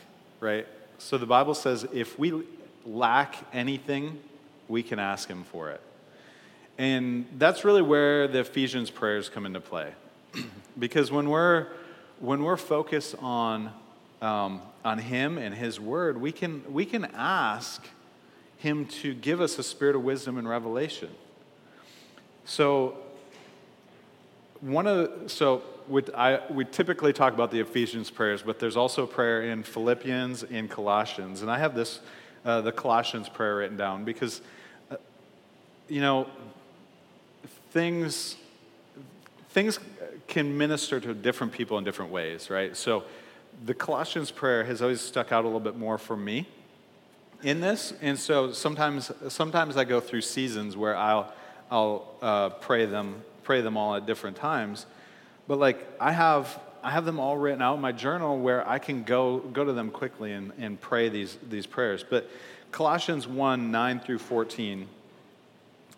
right? 0.40 0.66
So 0.98 1.16
the 1.16 1.26
Bible 1.26 1.54
says 1.54 1.86
if 1.92 2.18
we 2.18 2.42
lack 2.84 3.36
anything, 3.52 4.20
we 4.68 4.82
can 4.82 4.98
ask 4.98 5.28
Him 5.28 5.44
for 5.44 5.70
it. 5.70 5.80
And 6.76 7.26
that's 7.38 7.64
really 7.64 7.82
where 7.82 8.28
the 8.28 8.40
Ephesians 8.40 8.90
prayers 8.90 9.28
come 9.28 9.46
into 9.46 9.60
play. 9.60 9.92
because 10.78 11.10
when 11.10 11.28
we're, 11.28 11.66
when 12.20 12.42
we're 12.42 12.56
focused 12.56 13.14
on, 13.20 13.72
um, 14.22 14.62
on 14.84 14.98
Him 14.98 15.38
and 15.38 15.54
His 15.54 15.80
Word, 15.80 16.20
we 16.20 16.32
can, 16.32 16.62
we 16.72 16.84
can 16.84 17.06
ask 17.14 17.86
Him 18.58 18.86
to 18.86 19.14
give 19.14 19.40
us 19.40 19.58
a 19.58 19.62
spirit 19.62 19.96
of 19.96 20.02
wisdom 20.02 20.38
and 20.38 20.48
revelation. 20.48 21.10
So 22.44 22.96
one 24.60 24.86
of 24.86 25.30
so 25.30 25.62
we, 25.88 26.02
I, 26.16 26.40
we 26.50 26.64
typically 26.64 27.12
talk 27.12 27.32
about 27.32 27.50
the 27.50 27.60
Ephesians 27.60 28.10
prayers, 28.10 28.42
but 28.42 28.58
there's 28.58 28.76
also 28.76 29.06
prayer 29.06 29.42
in 29.42 29.62
Philippians 29.62 30.42
and 30.44 30.68
Colossians, 30.68 31.42
and 31.42 31.50
I 31.50 31.58
have 31.58 31.74
this 31.74 32.00
uh, 32.44 32.60
the 32.60 32.72
Colossians 32.72 33.28
prayer 33.28 33.56
written 33.56 33.76
down 33.76 34.04
because 34.04 34.40
uh, 34.90 34.96
you 35.88 36.00
know 36.00 36.28
things 37.70 38.36
things 39.50 39.78
can 40.28 40.56
minister 40.56 41.00
to 41.00 41.14
different 41.14 41.52
people 41.52 41.78
in 41.78 41.84
different 41.84 42.12
ways, 42.12 42.50
right? 42.50 42.76
So 42.76 43.04
the 43.64 43.74
Colossians 43.74 44.30
prayer 44.30 44.64
has 44.64 44.82
always 44.82 45.00
stuck 45.00 45.32
out 45.32 45.44
a 45.44 45.48
little 45.48 45.58
bit 45.58 45.76
more 45.76 45.98
for 45.98 46.16
me 46.16 46.46
in 47.42 47.60
this, 47.60 47.94
and 48.00 48.18
so 48.18 48.52
sometimes 48.52 49.10
sometimes 49.28 49.76
I 49.76 49.84
go 49.84 50.00
through 50.00 50.20
seasons 50.20 50.76
where 50.76 50.96
I'll 50.96 51.32
I'll 51.70 52.14
uh, 52.22 52.50
pray 52.50 52.86
them 52.86 53.22
pray 53.42 53.60
them 53.62 53.76
all 53.76 53.94
at 53.94 54.06
different 54.06 54.36
times. 54.36 54.86
But 55.46 55.58
like 55.58 55.86
I 56.00 56.12
have 56.12 56.60
I 56.82 56.90
have 56.90 57.04
them 57.04 57.18
all 57.18 57.36
written 57.36 57.62
out 57.62 57.74
in 57.74 57.80
my 57.80 57.92
journal 57.92 58.38
where 58.38 58.68
I 58.68 58.78
can 58.78 59.02
go 59.02 59.38
go 59.38 59.64
to 59.64 59.72
them 59.72 59.90
quickly 59.90 60.32
and, 60.32 60.52
and 60.58 60.80
pray 60.80 61.08
these 61.08 61.38
these 61.48 61.66
prayers. 61.66 62.04
But 62.08 62.28
Colossians 62.70 63.26
1, 63.26 63.70
9 63.70 64.00
through 64.00 64.18
14 64.18 64.88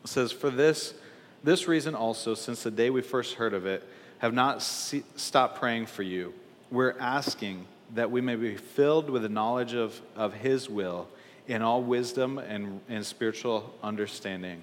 says, 0.05 0.33
For 0.33 0.51
this 0.51 0.95
this 1.43 1.67
reason 1.67 1.95
also, 1.95 2.35
since 2.35 2.63
the 2.63 2.71
day 2.71 2.91
we 2.91 3.03
first 3.03 3.35
heard 3.35 3.55
of 3.55 3.67
it, 3.67 3.87
have 4.21 4.33
not 4.33 4.63
see, 4.63 5.03
stopped 5.17 5.59
praying 5.59 5.87
for 5.87 6.03
you. 6.03 6.33
We're 6.71 6.95
asking 6.99 7.67
that 7.95 8.11
we 8.11 8.21
may 8.21 8.37
be 8.37 8.55
filled 8.55 9.11
with 9.11 9.23
the 9.23 9.29
knowledge 9.29 9.75
of, 9.75 10.01
of 10.15 10.33
His 10.35 10.71
will 10.71 11.09
in 11.49 11.63
all 11.63 11.83
wisdom 11.83 12.39
and, 12.39 12.81
and 12.89 13.05
spiritual 13.05 13.75
understanding 13.83 14.63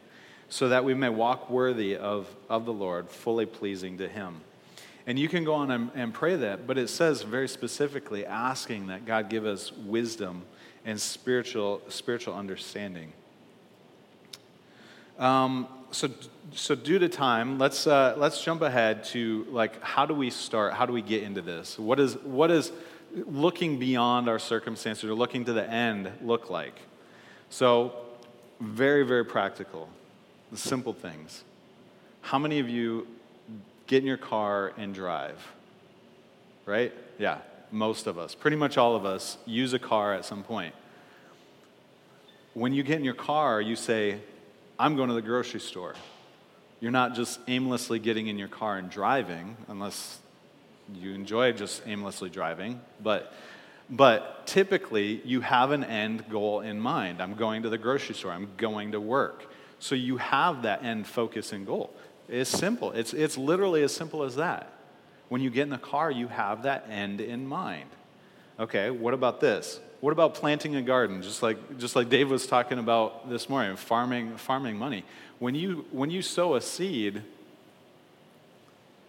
so 0.50 0.70
that 0.70 0.86
we 0.86 0.93
may 0.93 1.10
walk 1.10 1.50
worthy 1.50 1.98
of, 1.98 2.34
of 2.50 2.65
the 2.65 2.72
Lord, 2.72 3.10
fully 3.10 3.46
pleasing 3.46 3.98
to 3.98 4.08
Him. 4.08 4.41
And 5.06 5.17
you 5.17 5.28
can 5.28 5.43
go 5.43 5.56
on 5.56 5.72
and, 5.72 5.91
and 5.96 6.13
pray 6.13 6.36
that, 6.36 6.67
but 6.67 6.78
it 6.78 6.89
says 6.89 7.24
very 7.24 7.48
specifically 7.48 8.26
asking 8.26 8.88
that 8.88 9.06
God 9.06 9.30
give 9.30 9.46
us 9.46 9.72
wisdom 9.72 10.43
and 10.86 11.00
spiritual, 11.00 11.82
spiritual 11.89 12.36
understanding. 12.36 13.12
Um, 15.17 15.67
so, 15.91 16.10
so 16.54 16.76
due 16.76 17.00
to 17.00 17.10
time, 17.10 17.58
let's, 17.60 17.88
uh, 17.88 18.15
let's 18.17 18.43
jump 18.43 18.62
ahead 18.62 19.04
to 19.06 19.45
like, 19.50 19.82
how 19.82 20.06
do 20.06 20.13
we 20.13 20.30
start? 20.30 20.73
How 20.73 20.86
do 20.86 20.93
we 20.93 21.02
get 21.02 21.23
into 21.23 21.41
this? 21.41 21.78
What 21.80 22.00
is, 22.00 22.15
what 22.17 22.52
is 22.52 22.71
looking 23.13 23.80
beyond 23.80 24.30
our 24.30 24.39
circumstances 24.39 25.06
or 25.06 25.13
looking 25.13 25.45
to 25.45 25.54
the 25.54 25.67
end 25.69 26.12
look 26.21 26.50
like? 26.50 26.80
So, 27.50 27.93
very, 28.60 29.04
very 29.04 29.23
practical 29.23 29.88
the 30.52 30.58
simple 30.58 30.93
things. 30.93 31.43
How 32.21 32.39
many 32.39 32.60
of 32.60 32.69
you 32.69 33.08
get 33.86 34.00
in 34.00 34.08
your 34.08 34.17
car 34.17 34.73
and 34.78 34.93
drive? 34.93 35.45
Right? 36.65 36.93
Yeah, 37.19 37.39
most 37.71 38.08
of 38.08 38.17
us. 38.17 38.36
Pretty 38.36 38.58
much 38.58 38.78
all 38.78 38.95
of 38.95 39.06
us 39.06 39.38
use 39.45 39.73
a 39.73 39.80
car 39.80 40.13
at 40.13 40.26
some 40.26 40.43
point. 40.43 40.73
When 42.54 42.73
you 42.73 42.84
get 42.84 42.97
in 42.97 43.04
your 43.04 43.13
car, 43.13 43.62
you 43.62 43.76
say, 43.76 44.19
I'm 44.80 44.96
going 44.96 45.10
to 45.10 45.16
the 45.16 45.22
grocery 45.22 45.60
store. 45.60 45.96
You're 46.80 46.92
not 46.92 47.16
just 47.16 47.40
aimlessly 47.48 48.00
getting 48.00 48.28
in 48.28 48.38
your 48.38 48.48
car 48.48 48.78
and 48.78 48.90
driving, 48.90 49.58
unless 49.68 50.20
you 50.94 51.13
enjoy 51.13 51.52
just 51.52 51.82
aimlessly 51.86 52.30
driving, 52.30 52.80
but 53.02 53.34
but 53.90 54.46
typically 54.46 55.22
you 55.24 55.42
have 55.42 55.72
an 55.72 55.84
end 55.84 56.30
goal 56.30 56.60
in 56.60 56.80
mind. 56.80 57.22
I'm 57.22 57.36
going 57.36 57.63
to 57.63 57.70
the 57.70 57.78
grocery 57.78 58.16
store, 58.16 58.32
I'm 58.32 58.50
going 58.58 58.92
to 58.92 59.00
work. 59.00 59.50
So 59.80 59.96
you 59.96 60.18
have 60.18 60.63
that 60.63 60.84
end 60.84 61.08
focus 61.08 61.54
and 61.54 61.66
goal. 61.66 61.94
It's 62.28 62.50
simple. 62.50 62.92
It's, 62.92 63.13
it's 63.13 63.38
literally 63.38 63.84
as 63.84 63.94
simple 63.94 64.24
as 64.24 64.36
that. 64.36 64.74
When 65.30 65.42
you 65.42 65.50
get 65.50 65.63
in 65.63 65.70
the 65.70 65.78
car, 65.78 66.12
you 66.12 66.28
have 66.28 66.63
that 66.63 66.88
end 66.90 67.22
in 67.22 67.48
mind. 67.48 67.90
Okay, 68.60 68.90
what 68.90 69.13
about 69.13 69.40
this? 69.40 69.80
What 69.99 70.12
about 70.12 70.36
planting 70.36 70.75
a 70.75 70.81
garden? 70.81 71.21
Just 71.21 71.41
like, 71.41 71.79
just 71.79 71.95
like 71.95 72.10
Dave 72.10 72.29
was 72.29 72.45
talking 72.45 72.77
about 72.77 73.29
this 73.29 73.49
morning, 73.49 73.75
farming, 73.75 74.38
farming 74.38 74.77
money. 74.77 75.03
When 75.39 75.55
you, 75.55 75.86
when 75.91 76.12
you 76.12 76.21
sow 76.21 76.55
a 76.55 76.62
seed, 76.62 77.23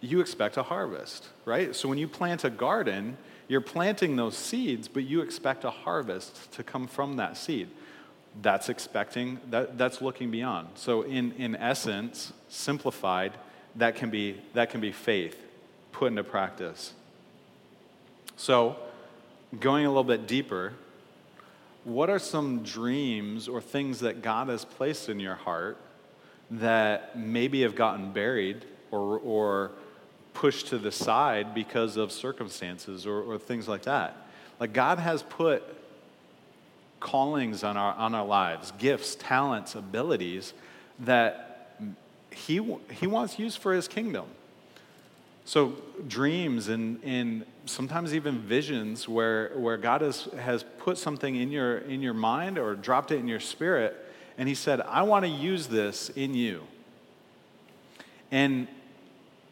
you 0.01 0.19
expect 0.19 0.57
a 0.57 0.63
harvest, 0.63 1.27
right? 1.45 1.75
So 1.75 1.89
when 1.89 1.97
you 1.97 2.07
plant 2.07 2.43
a 2.43 2.49
garden, 2.49 3.17
you're 3.47 3.61
planting 3.61 4.15
those 4.15 4.37
seeds, 4.37 4.87
but 4.87 5.03
you 5.03 5.21
expect 5.21 5.63
a 5.63 5.69
harvest 5.69 6.51
to 6.53 6.63
come 6.63 6.87
from 6.87 7.17
that 7.17 7.37
seed 7.37 7.69
that's 8.41 8.69
expecting, 8.69 9.39
that, 9.49 9.77
that's 9.77 10.01
looking 10.01 10.31
beyond. 10.31 10.69
So, 10.75 11.01
in, 11.01 11.33
in 11.33 11.55
essence, 11.55 12.31
simplified, 12.47 13.33
that 13.75 13.95
can, 13.95 14.09
be, 14.09 14.39
that 14.53 14.69
can 14.69 14.81
be 14.81 14.91
faith 14.91 15.37
put 15.91 16.07
into 16.07 16.23
practice. 16.23 16.93
So, 18.37 18.77
going 19.57 19.85
a 19.85 19.89
little 19.89 20.03
bit 20.03 20.27
deeper, 20.27 20.73
what 21.83 22.09
are 22.09 22.19
some 22.19 22.63
dreams 22.63 23.47
or 23.47 23.61
things 23.61 23.99
that 24.01 24.21
God 24.21 24.49
has 24.49 24.65
placed 24.65 25.09
in 25.09 25.19
your 25.19 25.35
heart 25.35 25.77
that 26.51 27.17
maybe 27.17 27.61
have 27.61 27.75
gotten 27.75 28.11
buried 28.11 28.65
or, 28.91 29.19
or 29.19 29.71
pushed 30.33 30.67
to 30.67 30.77
the 30.77 30.91
side 30.91 31.53
because 31.53 31.97
of 31.97 32.11
circumstances 32.11 33.05
or, 33.05 33.21
or 33.21 33.37
things 33.37 33.67
like 33.67 33.83
that? 33.83 34.15
Like, 34.59 34.73
God 34.73 34.99
has 34.99 35.23
put 35.23 35.63
callings 36.99 37.63
on 37.63 37.77
our, 37.77 37.93
on 37.93 38.13
our 38.13 38.25
lives, 38.25 38.71
gifts, 38.77 39.15
talents, 39.15 39.75
abilities 39.75 40.53
that 40.99 41.79
he, 42.31 42.55
he 42.91 43.07
wants 43.07 43.39
used 43.39 43.57
for 43.57 43.73
his 43.73 43.87
kingdom. 43.87 44.25
So, 45.49 45.73
dreams 46.07 46.67
and, 46.67 47.03
and 47.03 47.43
sometimes 47.65 48.13
even 48.13 48.37
visions 48.37 49.09
where, 49.09 49.49
where 49.55 49.77
God 49.77 50.01
has, 50.01 50.25
has 50.37 50.63
put 50.77 50.95
something 50.95 51.35
in 51.35 51.49
your, 51.49 51.79
in 51.79 52.03
your 52.03 52.13
mind 52.13 52.59
or 52.59 52.75
dropped 52.75 53.11
it 53.11 53.15
in 53.15 53.27
your 53.27 53.39
spirit, 53.39 53.97
and 54.37 54.47
He 54.47 54.53
said, 54.53 54.79
I 54.81 55.01
want 55.01 55.25
to 55.25 55.31
use 55.31 55.65
this 55.65 56.11
in 56.11 56.35
you. 56.35 56.61
And 58.29 58.67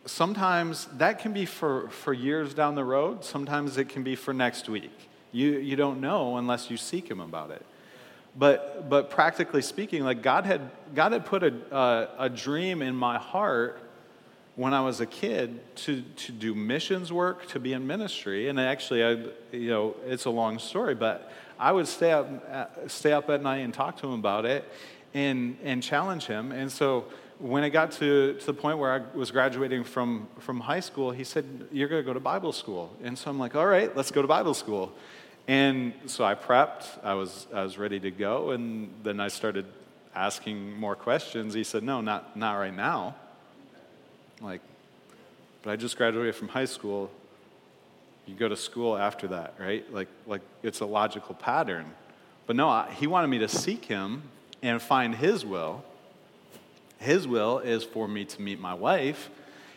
sometimes 0.05 0.85
that 0.97 1.17
can 1.17 1.33
be 1.33 1.47
for, 1.47 1.89
for 1.89 2.13
years 2.13 2.53
down 2.53 2.75
the 2.75 2.83
road, 2.83 3.25
sometimes 3.25 3.75
it 3.79 3.89
can 3.89 4.03
be 4.03 4.15
for 4.15 4.35
next 4.35 4.69
week. 4.69 5.09
You, 5.31 5.53
you 5.57 5.75
don't 5.75 5.99
know 5.99 6.37
unless 6.37 6.69
you 6.69 6.77
seek 6.77 7.09
Him 7.09 7.21
about 7.21 7.49
it. 7.49 7.65
But, 8.35 8.87
but 8.87 9.09
practically 9.09 9.63
speaking, 9.63 10.03
like 10.03 10.21
God 10.21 10.45
had, 10.45 10.69
God 10.93 11.13
had 11.13 11.25
put 11.25 11.41
a, 11.41 11.55
a, 11.75 12.25
a 12.25 12.29
dream 12.29 12.83
in 12.83 12.95
my 12.95 13.17
heart 13.17 13.81
when 14.57 14.73
I 14.73 14.81
was 14.81 14.99
a 15.01 15.05
kid 15.05 15.59
to, 15.75 16.01
to 16.01 16.31
do 16.31 16.55
missions 16.55 17.13
work, 17.13 17.47
to 17.49 17.59
be 17.59 17.73
in 17.73 17.85
ministry. 17.85 18.49
And 18.49 18.59
actually, 18.59 19.03
I, 19.03 19.11
you 19.51 19.69
know, 19.69 19.95
it's 20.07 20.25
a 20.25 20.31
long 20.31 20.57
story, 20.57 20.95
but 20.95 21.31
I 21.59 21.71
would 21.71 21.87
stay 21.87 22.11
up, 22.11 22.27
uh, 22.51 22.65
stay 22.87 23.13
up 23.13 23.29
at 23.29 23.43
night 23.43 23.57
and 23.57 23.71
talk 23.71 23.97
to 23.97 24.07
him 24.07 24.13
about 24.13 24.45
it 24.45 24.67
and, 25.13 25.57
and 25.63 25.83
challenge 25.83 26.25
him. 26.25 26.51
And 26.51 26.71
so 26.71 27.05
when 27.37 27.63
it 27.63 27.69
got 27.69 27.91
to, 27.93 28.33
to 28.33 28.45
the 28.47 28.53
point 28.53 28.79
where 28.79 28.91
I 28.91 29.15
was 29.15 29.29
graduating 29.29 29.83
from, 29.83 30.27
from 30.39 30.59
high 30.59 30.79
school, 30.79 31.11
he 31.11 31.23
said, 31.23 31.67
You're 31.71 31.87
going 31.87 32.01
to 32.01 32.05
go 32.05 32.13
to 32.13 32.19
Bible 32.19 32.51
school. 32.51 32.95
And 33.03 33.15
so 33.15 33.29
I'm 33.29 33.37
like, 33.37 33.55
All 33.55 33.67
right, 33.67 33.95
let's 33.95 34.09
go 34.09 34.23
to 34.23 34.27
Bible 34.27 34.55
school. 34.55 34.91
And 35.47 35.93
so 36.07 36.25
I 36.25 36.33
prepped, 36.33 37.03
I 37.03 37.13
was, 37.13 37.45
I 37.53 37.61
was 37.61 37.77
ready 37.77 37.99
to 37.99 38.09
go, 38.09 38.51
and 38.51 38.91
then 39.03 39.19
I 39.19 39.27
started 39.27 39.67
asking 40.15 40.75
more 40.79 40.95
questions. 40.95 41.53
He 41.53 41.63
said, 41.63 41.83
No, 41.83 42.01
not, 42.01 42.35
not 42.35 42.55
right 42.55 42.75
now. 42.75 43.15
Like, 44.41 44.61
but 45.63 45.71
I 45.71 45.75
just 45.75 45.97
graduated 45.97 46.35
from 46.35 46.47
high 46.47 46.65
school. 46.65 47.11
You 48.25 48.35
go 48.35 48.47
to 48.47 48.55
school 48.55 48.97
after 48.97 49.27
that, 49.29 49.55
right? 49.59 49.91
Like, 49.91 50.07
like 50.25 50.41
it's 50.63 50.81
a 50.81 50.85
logical 50.85 51.35
pattern. 51.35 51.85
But 52.45 52.55
no, 52.55 52.69
I, 52.69 52.89
he 52.91 53.07
wanted 53.07 53.27
me 53.27 53.39
to 53.39 53.47
seek 53.47 53.85
him 53.85 54.23
and 54.61 54.81
find 54.81 55.15
his 55.15 55.45
will. 55.45 55.83
His 56.99 57.27
will 57.27 57.59
is 57.59 57.83
for 57.83 58.07
me 58.07 58.25
to 58.25 58.41
meet 58.41 58.59
my 58.59 58.73
wife. 58.73 59.29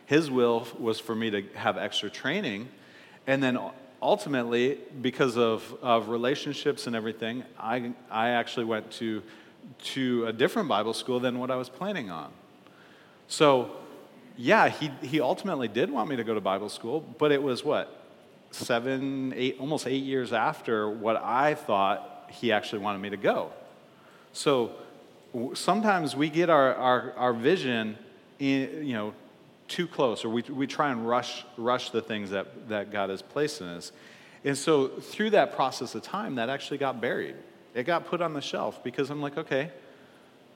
His 0.06 0.30
will 0.30 0.66
was 0.78 0.98
for 0.98 1.14
me 1.14 1.30
to 1.30 1.42
have 1.54 1.76
extra 1.76 2.10
training. 2.10 2.68
And 3.26 3.42
then 3.42 3.58
ultimately, 4.02 4.78
because 5.00 5.36
of, 5.36 5.76
of 5.82 6.08
relationships 6.08 6.86
and 6.86 6.96
everything, 6.96 7.44
I, 7.58 7.92
I 8.10 8.30
actually 8.30 8.64
went 8.64 8.90
to, 8.92 9.22
to 9.84 10.26
a 10.26 10.32
different 10.32 10.68
Bible 10.68 10.94
school 10.94 11.20
than 11.20 11.38
what 11.38 11.50
I 11.50 11.56
was 11.56 11.68
planning 11.68 12.10
on. 12.10 12.30
So, 13.28 13.70
yeah, 14.40 14.70
he, 14.70 14.90
he 15.02 15.20
ultimately 15.20 15.68
did 15.68 15.90
want 15.90 16.08
me 16.08 16.16
to 16.16 16.24
go 16.24 16.32
to 16.32 16.40
Bible 16.40 16.70
school, 16.70 17.00
but 17.18 17.30
it 17.30 17.42
was 17.42 17.62
what? 17.62 17.94
Seven, 18.52 19.34
eight, 19.36 19.58
almost 19.60 19.86
eight 19.86 20.02
years 20.02 20.32
after 20.32 20.88
what 20.88 21.16
I 21.22 21.54
thought 21.54 22.30
he 22.30 22.50
actually 22.50 22.78
wanted 22.78 23.00
me 23.00 23.10
to 23.10 23.18
go. 23.18 23.52
So 24.32 24.72
sometimes 25.52 26.16
we 26.16 26.30
get 26.30 26.48
our, 26.48 26.74
our, 26.74 27.12
our 27.18 27.32
vision, 27.34 27.98
in, 28.38 28.86
you 28.86 28.94
know, 28.94 29.12
too 29.68 29.86
close, 29.86 30.24
or 30.24 30.30
we, 30.30 30.40
we 30.42 30.66
try 30.66 30.90
and 30.90 31.06
rush, 31.06 31.44
rush 31.58 31.90
the 31.90 32.00
things 32.00 32.30
that, 32.30 32.70
that 32.70 32.90
God 32.90 33.10
has 33.10 33.20
placed 33.20 33.60
in 33.60 33.66
us. 33.66 33.92
And 34.42 34.56
so 34.56 34.88
through 34.88 35.30
that 35.30 35.54
process 35.54 35.94
of 35.94 36.02
time, 36.02 36.36
that 36.36 36.48
actually 36.48 36.78
got 36.78 36.98
buried. 36.98 37.36
It 37.74 37.82
got 37.84 38.06
put 38.06 38.22
on 38.22 38.32
the 38.32 38.40
shelf 38.40 38.82
because 38.82 39.10
I'm 39.10 39.20
like, 39.20 39.36
okay, 39.36 39.70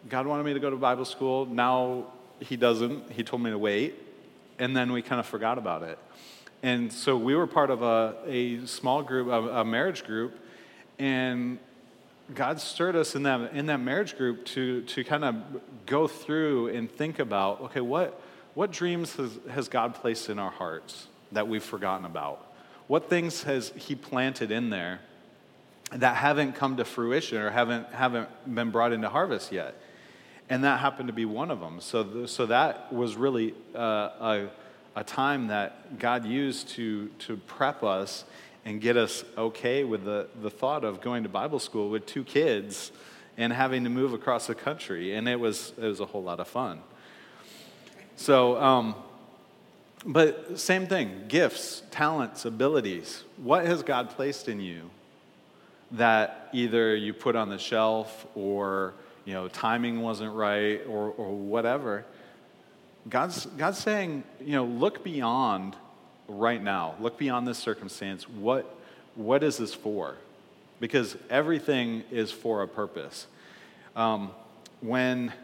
God 0.08 0.26
wanted 0.26 0.44
me 0.44 0.54
to 0.54 0.60
go 0.60 0.70
to 0.70 0.76
Bible 0.76 1.04
school. 1.04 1.44
Now 1.44 2.06
he 2.40 2.56
doesn't. 2.56 3.12
He 3.12 3.22
told 3.22 3.42
me 3.42 3.50
to 3.50 3.58
wait. 3.58 4.00
And 4.58 4.76
then 4.76 4.92
we 4.92 5.02
kind 5.02 5.18
of 5.18 5.26
forgot 5.26 5.58
about 5.58 5.82
it. 5.82 5.98
And 6.62 6.92
so 6.92 7.16
we 7.16 7.34
were 7.34 7.46
part 7.46 7.70
of 7.70 7.82
a, 7.82 8.16
a 8.26 8.66
small 8.66 9.02
group, 9.02 9.28
a, 9.28 9.60
a 9.60 9.64
marriage 9.64 10.04
group, 10.04 10.38
and 10.98 11.58
God 12.34 12.58
stirred 12.60 12.96
us 12.96 13.14
in 13.14 13.24
that, 13.24 13.52
in 13.52 13.66
that 13.66 13.80
marriage 13.80 14.16
group 14.16 14.46
to, 14.46 14.82
to 14.82 15.04
kind 15.04 15.24
of 15.24 15.34
go 15.84 16.08
through 16.08 16.68
and 16.68 16.90
think 16.90 17.18
about 17.18 17.60
okay, 17.60 17.82
what, 17.82 18.18
what 18.54 18.70
dreams 18.70 19.14
has, 19.16 19.38
has 19.50 19.68
God 19.68 19.94
placed 19.94 20.30
in 20.30 20.38
our 20.38 20.50
hearts 20.50 21.06
that 21.32 21.48
we've 21.48 21.62
forgotten 21.62 22.06
about? 22.06 22.54
What 22.86 23.10
things 23.10 23.42
has 23.42 23.72
He 23.76 23.94
planted 23.94 24.50
in 24.50 24.70
there 24.70 25.00
that 25.90 26.16
haven't 26.16 26.54
come 26.54 26.78
to 26.78 26.84
fruition 26.84 27.38
or 27.38 27.50
haven't, 27.50 27.88
haven't 27.90 28.28
been 28.54 28.70
brought 28.70 28.92
into 28.92 29.10
harvest 29.10 29.52
yet? 29.52 29.74
And 30.50 30.64
that 30.64 30.80
happened 30.80 31.08
to 31.08 31.14
be 31.14 31.24
one 31.24 31.50
of 31.50 31.60
them. 31.60 31.80
So, 31.80 32.26
so 32.26 32.46
that 32.46 32.92
was 32.92 33.16
really 33.16 33.54
uh, 33.74 33.78
a, 33.78 34.48
a 34.96 35.04
time 35.04 35.48
that 35.48 35.98
God 35.98 36.26
used 36.26 36.68
to, 36.70 37.08
to 37.20 37.36
prep 37.36 37.82
us 37.82 38.24
and 38.64 38.80
get 38.80 38.96
us 38.96 39.24
okay 39.36 39.84
with 39.84 40.04
the, 40.04 40.28
the 40.42 40.50
thought 40.50 40.84
of 40.84 41.00
going 41.00 41.22
to 41.22 41.28
Bible 41.28 41.58
school 41.58 41.90
with 41.90 42.06
two 42.06 42.24
kids 42.24 42.92
and 43.36 43.52
having 43.52 43.84
to 43.84 43.90
move 43.90 44.12
across 44.12 44.46
the 44.46 44.54
country. 44.54 45.14
And 45.14 45.28
it 45.28 45.38
was, 45.38 45.72
it 45.76 45.86
was 45.86 46.00
a 46.00 46.06
whole 46.06 46.22
lot 46.22 46.40
of 46.40 46.48
fun. 46.48 46.80
So, 48.16 48.60
um, 48.60 48.94
but 50.06 50.58
same 50.58 50.86
thing 50.86 51.24
gifts, 51.28 51.82
talents, 51.90 52.44
abilities. 52.44 53.24
What 53.38 53.66
has 53.66 53.82
God 53.82 54.10
placed 54.10 54.48
in 54.48 54.60
you 54.60 54.90
that 55.92 56.48
either 56.52 56.94
you 56.94 57.14
put 57.14 57.36
on 57.36 57.48
the 57.48 57.58
shelf 57.58 58.26
or 58.34 58.94
you 59.24 59.32
know 59.32 59.48
timing 59.48 60.00
wasn't 60.00 60.34
right 60.34 60.80
or, 60.86 61.10
or 61.10 61.34
whatever? 61.34 62.04
God's, 63.08 63.44
God's 63.44 63.78
saying, 63.78 64.24
you 64.40 64.52
know, 64.52 64.64
look 64.64 65.04
beyond 65.04 65.76
right 66.26 66.62
now. 66.62 66.94
Look 67.00 67.18
beyond 67.18 67.46
this 67.46 67.58
circumstance. 67.58 68.26
What, 68.26 68.74
what 69.14 69.42
is 69.42 69.58
this 69.58 69.74
for? 69.74 70.16
Because 70.80 71.14
everything 71.28 72.02
is 72.10 72.32
for 72.32 72.62
a 72.62 72.68
purpose. 72.68 73.26
Um, 73.94 74.30
when 74.80 75.34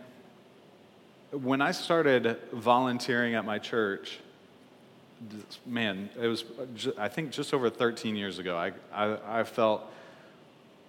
when 1.32 1.60
I 1.60 1.70
started 1.70 2.36
volunteering 2.52 3.34
at 3.34 3.44
my 3.44 3.58
church, 3.58 4.18
man, 5.64 6.10
it 6.20 6.26
was, 6.26 6.44
I 6.98 7.08
think, 7.08 7.30
just 7.30 7.54
over 7.54 7.70
13 7.70 8.16
years 8.16 8.38
ago, 8.38 8.56
I, 8.56 8.72
I, 8.92 9.40
I 9.40 9.44
felt, 9.44 9.82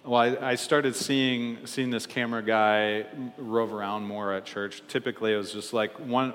well, 0.04 0.20
I, 0.20 0.50
I, 0.50 0.54
started 0.56 0.96
seeing, 0.96 1.64
seeing 1.66 1.90
this 1.90 2.06
camera 2.06 2.42
guy 2.42 3.06
rove 3.38 3.72
around 3.72 4.04
more 4.04 4.32
at 4.32 4.44
church. 4.44 4.82
Typically, 4.88 5.32
it 5.32 5.36
was 5.36 5.52
just 5.52 5.72
like 5.72 5.92
one, 6.00 6.32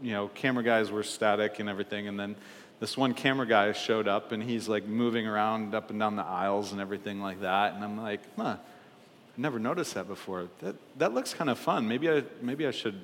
you 0.00 0.12
know, 0.12 0.28
camera 0.28 0.62
guys 0.62 0.92
were 0.92 1.02
static 1.02 1.58
and 1.58 1.68
everything, 1.68 2.06
and 2.06 2.18
then 2.18 2.36
this 2.78 2.96
one 2.96 3.14
camera 3.14 3.46
guy 3.46 3.72
showed 3.72 4.06
up 4.06 4.30
and 4.30 4.40
he's 4.40 4.68
like 4.68 4.86
moving 4.86 5.26
around 5.26 5.74
up 5.74 5.90
and 5.90 5.98
down 5.98 6.14
the 6.14 6.24
aisles 6.24 6.70
and 6.70 6.80
everything 6.80 7.20
like 7.20 7.40
that. 7.40 7.74
And 7.74 7.82
I'm 7.82 8.00
like, 8.00 8.20
huh, 8.36 8.56
I 8.56 9.40
never 9.40 9.58
noticed 9.58 9.94
that 9.94 10.06
before. 10.06 10.48
That, 10.60 10.76
that 10.98 11.12
looks 11.12 11.34
kind 11.34 11.50
of 11.50 11.58
fun. 11.58 11.88
Maybe 11.88 12.08
I, 12.08 12.22
maybe 12.40 12.68
I 12.68 12.70
should 12.70 13.00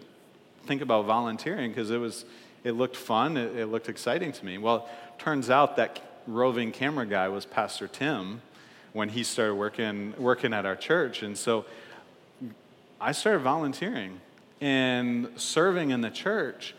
think 0.66 0.80
about 0.80 1.06
volunteering 1.06 1.70
because 1.70 1.90
it 1.90 1.98
was 1.98 2.24
it 2.62 2.72
looked 2.72 2.96
fun 2.96 3.36
it, 3.36 3.54
it, 3.56 3.66
looked 3.66 3.88
exciting 3.88 4.32
to 4.32 4.44
me 4.44 4.56
well 4.56 4.88
turns 5.18 5.50
out 5.50 5.76
that 5.76 6.00
roving 6.26 6.72
camera 6.72 7.04
guy 7.04 7.28
was 7.28 7.44
pastor 7.44 7.86
tim 7.86 8.40
when 8.94 9.08
he 9.10 9.24
started 9.24 9.56
working 9.56 10.14
working 10.16 10.54
at 10.54 10.64
our 10.64 10.76
church. 10.76 11.22
And 11.22 11.36
so 11.36 11.66
i 13.00 13.12
started 13.12 13.40
volunteering 13.40 14.20
and 14.62 15.28
serving 15.36 15.90
in 15.90 16.00
the 16.00 16.10
church. 16.10 16.74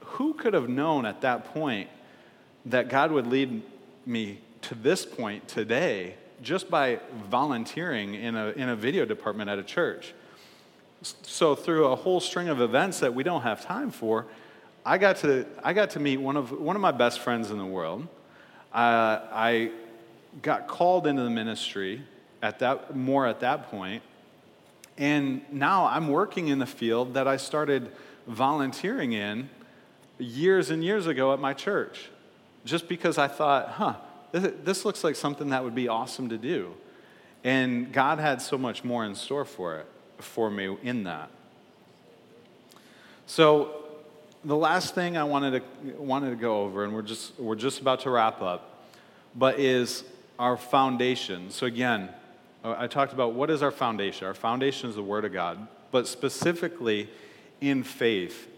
Who 0.00 0.34
could 0.34 0.52
have 0.52 0.68
known 0.68 1.06
at 1.06 1.22
that 1.22 1.54
point 1.54 1.88
that 2.66 2.90
god 2.90 3.12
would 3.12 3.26
lead 3.26 3.62
me 4.04 4.40
to 4.62 4.74
this 4.74 5.06
point 5.06 5.48
today 5.48 6.16
just 6.42 6.68
by 6.68 7.00
volunteering 7.30 8.14
in 8.14 8.36
a, 8.36 8.48
in 8.48 8.68
a 8.68 8.76
video 8.76 9.04
department 9.04 9.48
at 9.48 9.58
a 9.58 9.62
church? 9.62 10.12
So 11.22 11.54
through 11.54 11.86
a 11.86 11.94
whole 11.94 12.20
string 12.20 12.48
of 12.48 12.60
events 12.60 13.00
that 13.00 13.14
we 13.14 13.22
don't 13.22 13.42
have 13.42 13.64
time 13.64 13.92
for, 13.92 14.26
I 14.84 14.98
got 14.98 15.16
to, 15.18 15.46
I 15.62 15.72
got 15.72 15.90
to 15.90 16.00
meet 16.00 16.16
one 16.16 16.36
of, 16.36 16.50
one 16.50 16.74
of 16.74 16.82
my 16.82 16.90
best 16.90 17.20
friends 17.20 17.50
in 17.50 17.58
the 17.58 17.66
world. 17.66 18.08
Uh, 18.72 19.20
I 19.32 19.70
got 20.42 20.68
called 20.68 21.06
into 21.06 21.22
the 21.22 21.30
ministry 21.30 22.02
at 22.42 22.58
that, 22.60 22.96
more 22.96 23.26
at 23.26 23.40
that 23.40 23.70
point, 23.70 24.02
and 24.98 25.42
now 25.52 25.86
I'm 25.86 26.08
working 26.08 26.48
in 26.48 26.58
the 26.58 26.66
field 26.66 27.14
that 27.14 27.28
I 27.28 27.36
started 27.36 27.90
volunteering 28.26 29.12
in 29.12 29.50
years 30.18 30.70
and 30.70 30.82
years 30.82 31.06
ago 31.06 31.32
at 31.32 31.38
my 31.38 31.52
church, 31.52 32.08
just 32.64 32.88
because 32.88 33.18
I 33.18 33.28
thought, 33.28 33.68
huh, 33.70 33.94
this, 34.32 34.52
this 34.64 34.84
looks 34.84 35.04
like 35.04 35.16
something 35.16 35.50
that 35.50 35.62
would 35.62 35.74
be 35.74 35.88
awesome 35.88 36.28
to 36.30 36.38
do. 36.38 36.74
And 37.44 37.92
God 37.92 38.18
had 38.18 38.40
so 38.40 38.56
much 38.58 38.84
more 38.84 39.04
in 39.04 39.14
store 39.14 39.44
for 39.44 39.76
it 39.76 39.86
for 40.18 40.50
me 40.50 40.76
in 40.82 41.04
that. 41.04 41.30
So, 43.26 43.82
the 44.44 44.56
last 44.56 44.94
thing 44.94 45.16
I 45.16 45.24
wanted 45.24 45.62
to, 45.84 45.92
wanted 46.00 46.30
to 46.30 46.36
go 46.36 46.62
over, 46.62 46.84
and 46.84 46.94
we're 46.94 47.02
just, 47.02 47.38
we're 47.38 47.56
just 47.56 47.80
about 47.80 48.00
to 48.00 48.10
wrap 48.10 48.40
up, 48.40 48.86
but 49.34 49.58
is 49.58 50.04
our 50.38 50.56
foundation. 50.56 51.50
So, 51.50 51.66
again, 51.66 52.10
uh, 52.64 52.74
I 52.78 52.86
talked 52.86 53.12
about 53.12 53.34
what 53.34 53.50
is 53.50 53.62
our 53.62 53.70
foundation. 53.70 54.26
Our 54.26 54.34
foundation 54.34 54.90
is 54.90 54.96
the 54.96 55.02
Word 55.02 55.24
of 55.24 55.32
God, 55.32 55.66
but 55.90 56.06
specifically 56.06 57.08
in 57.60 57.82
faith 57.82 58.48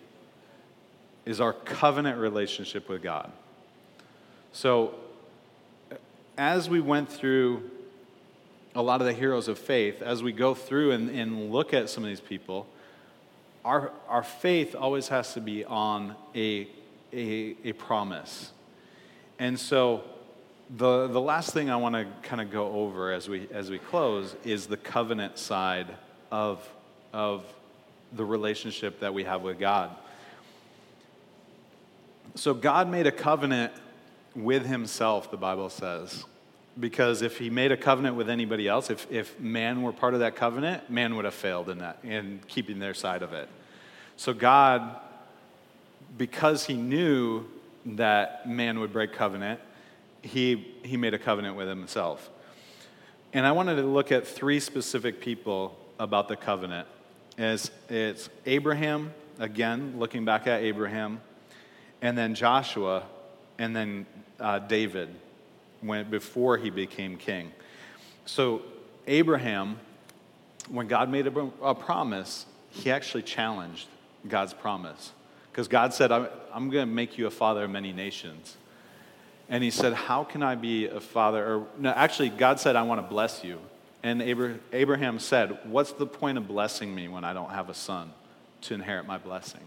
is 1.24 1.40
our 1.40 1.52
covenant 1.52 2.18
relationship 2.18 2.88
with 2.88 3.02
God. 3.02 3.30
So, 4.52 4.94
as 6.36 6.70
we 6.70 6.80
went 6.80 7.10
through 7.10 7.70
a 8.74 8.82
lot 8.82 9.00
of 9.00 9.06
the 9.06 9.12
heroes 9.12 9.48
of 9.48 9.58
faith, 9.58 10.02
as 10.02 10.22
we 10.22 10.32
go 10.32 10.54
through 10.54 10.92
and, 10.92 11.10
and 11.10 11.50
look 11.52 11.74
at 11.74 11.90
some 11.90 12.04
of 12.04 12.08
these 12.08 12.20
people, 12.20 12.66
our, 13.64 13.92
our 14.08 14.22
faith 14.22 14.74
always 14.74 15.08
has 15.08 15.34
to 15.34 15.40
be 15.40 15.64
on 15.64 16.14
a, 16.34 16.68
a, 17.12 17.56
a 17.64 17.72
promise. 17.72 18.52
And 19.38 19.58
so, 19.58 20.04
the, 20.76 21.07
the 21.07 21.20
last 21.20 21.52
thing 21.52 21.70
I 21.70 21.76
want 21.76 21.94
to 21.94 22.07
kind 22.22 22.40
of 22.40 22.50
go 22.50 22.70
over 22.70 23.12
as 23.12 23.28
we, 23.28 23.48
as 23.52 23.70
we 23.70 23.78
close 23.78 24.37
is 24.44 24.66
the 24.66 24.76
covenant 24.76 25.38
side 25.38 25.88
of, 26.31 26.68
of 27.12 27.44
the 28.12 28.24
relationship 28.24 29.00
that 29.00 29.14
we 29.14 29.24
have 29.24 29.42
with 29.42 29.59
God. 29.59 29.90
So, 32.35 32.54
God 32.54 32.90
made 32.90 33.07
a 33.07 33.12
covenant 33.12 33.72
with 34.37 34.66
Himself, 34.66 35.31
the 35.31 35.37
Bible 35.37 35.70
says 35.70 36.24
because 36.78 37.22
if 37.22 37.38
he 37.38 37.50
made 37.50 37.72
a 37.72 37.76
covenant 37.76 38.16
with 38.16 38.31
anybody 38.31 38.68
else, 38.68 38.90
if, 38.90 39.11
if 39.11 39.38
man 39.40 39.83
were 39.83 39.92
part 39.92 40.14
of 40.14 40.20
that 40.20 40.37
covenant, 40.37 40.88
man 40.88 41.16
would 41.16 41.24
have 41.24 41.35
failed 41.35 41.68
in 41.68 41.78
that, 41.78 41.98
in 42.04 42.40
keeping 42.46 42.78
their 42.78 42.94
side 42.94 43.22
of 43.22 43.33
it. 43.33 43.48
So 44.16 44.33
God, 44.33 44.96
because 46.16 46.66
he 46.66 46.74
knew 46.74 47.46
that 47.85 48.48
man 48.48 48.78
would 48.81 48.92
break 48.92 49.12
covenant, 49.12 49.61
he, 50.22 50.74
he 50.83 50.96
made 50.96 51.14
a 51.14 51.18
covenant 51.18 51.57
with 51.57 51.68
himself. 51.68 52.31
And 53.33 53.46
I 53.46 53.52
wanted 53.52 53.76
to 53.76 53.83
look 53.83 54.11
at 54.11 54.26
three 54.26 54.61
specific 54.61 55.20
people 55.20 55.76
about 55.98 56.28
the 56.28 56.37
covenant. 56.37 56.88
As 57.37 57.70
it's 57.88 58.31
Abraham, 58.46 59.12
again, 59.38 59.94
looking 59.98 60.24
back 60.24 60.46
at 60.46 60.62
Abraham, 60.62 61.20
and 62.00 62.16
then 62.16 62.35
Joshua, 62.35 63.04
and 63.59 63.74
then 63.74 64.07
uh, 64.40 64.61
David, 64.61 65.09
when, 65.81 66.09
before 66.11 66.57
he 66.57 66.70
became 66.70 67.16
king. 67.16 67.52
So, 68.24 68.62
Abraham, 69.07 69.78
when 70.68 70.87
God 70.87 71.11
made 71.11 71.26
a, 71.26 71.50
a 71.62 71.74
promise, 71.74 72.46
he 72.70 72.90
actually 72.90 73.22
challenged 73.22 73.88
God's 74.26 74.54
promise. 74.54 75.12
Because 75.50 75.68
God 75.68 75.94
said, 75.94 76.12
I'm, 76.12 76.28
I'm 76.52 76.70
going 76.70 76.88
to 76.88 76.94
make 76.94 77.18
you 77.18 77.26
a 77.26 77.31
father 77.31 77.64
of 77.64 77.70
many 77.70 77.92
nations. 77.92 78.57
And 79.48 79.64
he 79.64 79.70
said, 79.70 79.94
How 79.94 80.24
can 80.24 80.42
I 80.42 80.54
be 80.54 80.87
a 80.87 81.00
father? 81.00 81.44
Or, 81.44 81.66
no, 81.78 81.90
actually, 81.90 82.28
God 82.28 82.61
said, 82.61 82.76
I 82.76 82.82
want 82.82 83.00
to 83.00 83.06
bless 83.06 83.42
you. 83.42 83.58
And 84.02 84.22
Abraham 84.72 85.18
said, 85.18 85.58
What's 85.64 85.92
the 85.92 86.06
point 86.06 86.38
of 86.38 86.46
blessing 86.46 86.94
me 86.94 87.08
when 87.08 87.24
I 87.24 87.32
don't 87.32 87.50
have 87.50 87.68
a 87.68 87.74
son 87.74 88.12
to 88.62 88.74
inherit 88.74 89.06
my 89.06 89.18
blessing? 89.18 89.62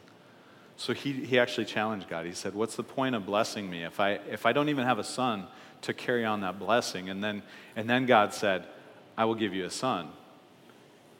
So 0.78 0.94
he, 0.94 1.14
he 1.14 1.38
actually 1.38 1.66
challenged 1.66 2.10
God. 2.10 2.26
He 2.26 2.32
said, 2.32 2.54
What's 2.54 2.76
the 2.76 2.84
point 2.84 3.16
of 3.16 3.26
blessing 3.26 3.70
me 3.70 3.84
if 3.84 4.00
I, 4.00 4.14
if 4.30 4.46
I 4.46 4.54
don't 4.54 4.70
even 4.70 4.86
have 4.86 5.00
a 5.00 5.04
son 5.04 5.48
to 5.82 5.94
carry 5.94 6.26
on 6.26 6.42
that 6.42 6.60
blessing? 6.60 7.10
And 7.10 7.24
then, 7.24 7.44
and 7.76 7.90
then 7.90 8.06
God 8.06 8.34
said, 8.34 8.66
I 9.18 9.26
will 9.26 9.36
give 9.36 9.54
you 9.54 9.66
a 9.66 9.72
son. 9.72 10.10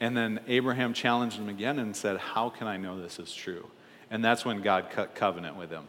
And 0.00 0.16
then 0.16 0.40
Abraham 0.48 0.94
challenged 0.94 1.38
him 1.38 1.48
again 1.48 1.78
and 1.78 1.94
said, 1.94 2.16
How 2.16 2.48
can 2.48 2.66
I 2.66 2.76
know 2.76 3.00
this 3.00 3.18
is 3.18 3.32
true? 3.32 3.68
And 4.10 4.24
that's 4.24 4.44
when 4.44 4.62
God 4.62 4.90
cut 4.90 5.14
covenant 5.14 5.56
with 5.56 5.70
him. 5.70 5.86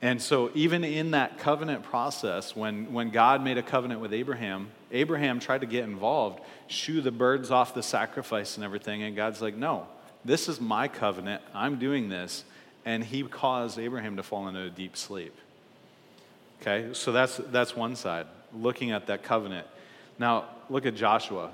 And 0.00 0.22
so, 0.22 0.50
even 0.54 0.84
in 0.84 1.10
that 1.10 1.38
covenant 1.38 1.82
process, 1.82 2.54
when, 2.54 2.92
when 2.92 3.10
God 3.10 3.42
made 3.42 3.58
a 3.58 3.62
covenant 3.62 4.00
with 4.00 4.12
Abraham, 4.12 4.70
Abraham 4.92 5.40
tried 5.40 5.62
to 5.62 5.66
get 5.66 5.84
involved, 5.84 6.40
shoo 6.68 7.00
the 7.00 7.10
birds 7.10 7.50
off 7.50 7.74
the 7.74 7.82
sacrifice 7.82 8.56
and 8.56 8.64
everything. 8.64 9.02
And 9.02 9.16
God's 9.16 9.42
like, 9.42 9.56
No, 9.56 9.88
this 10.24 10.48
is 10.48 10.60
my 10.60 10.86
covenant. 10.86 11.42
I'm 11.52 11.78
doing 11.78 12.08
this. 12.08 12.44
And 12.84 13.02
he 13.02 13.24
caused 13.24 13.78
Abraham 13.78 14.16
to 14.16 14.22
fall 14.22 14.46
into 14.46 14.62
a 14.62 14.70
deep 14.70 14.96
sleep. 14.96 15.34
Okay, 16.60 16.90
so 16.92 17.12
that's, 17.12 17.36
that's 17.50 17.76
one 17.76 17.96
side, 17.96 18.26
looking 18.54 18.92
at 18.92 19.06
that 19.08 19.22
covenant. 19.22 19.66
Now, 20.18 20.46
look 20.70 20.86
at 20.86 20.94
Joshua. 20.94 21.50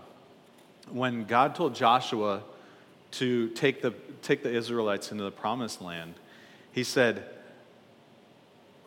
When 0.91 1.25
God 1.25 1.55
told 1.55 1.75
Joshua 1.75 2.43
to 3.13 3.49
take 3.51 3.83
the, 3.83 3.95
take 4.23 4.43
the 4.43 4.53
Israelites 4.53 5.13
into 5.13 5.25
the 5.25 5.31
promised 5.31 5.83
land, 5.83 6.15
he 6.73 6.85
said, 6.85 7.25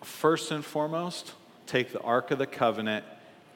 first 0.04 0.52
and 0.52 0.64
foremost, 0.64 1.34
take 1.66 1.92
the 1.92 2.02
Ark 2.02 2.32
of 2.32 2.40
the 2.40 2.48
Covenant, 2.48 3.06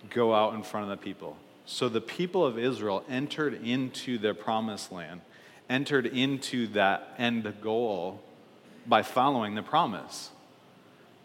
go 0.09 0.33
out 0.33 0.53
in 0.53 0.63
front 0.63 0.91
of 0.91 0.99
the 0.99 1.03
people. 1.03 1.37
So 1.65 1.89
the 1.89 2.01
people 2.01 2.45
of 2.45 2.57
Israel 2.57 3.03
entered 3.09 3.65
into 3.65 4.17
their 4.17 4.33
promised 4.33 4.91
land, 4.91 5.21
entered 5.69 6.05
into 6.05 6.67
that 6.67 7.13
end 7.17 7.53
goal 7.61 8.21
by 8.85 9.03
following 9.03 9.55
the 9.55 9.63
promise. 9.63 10.31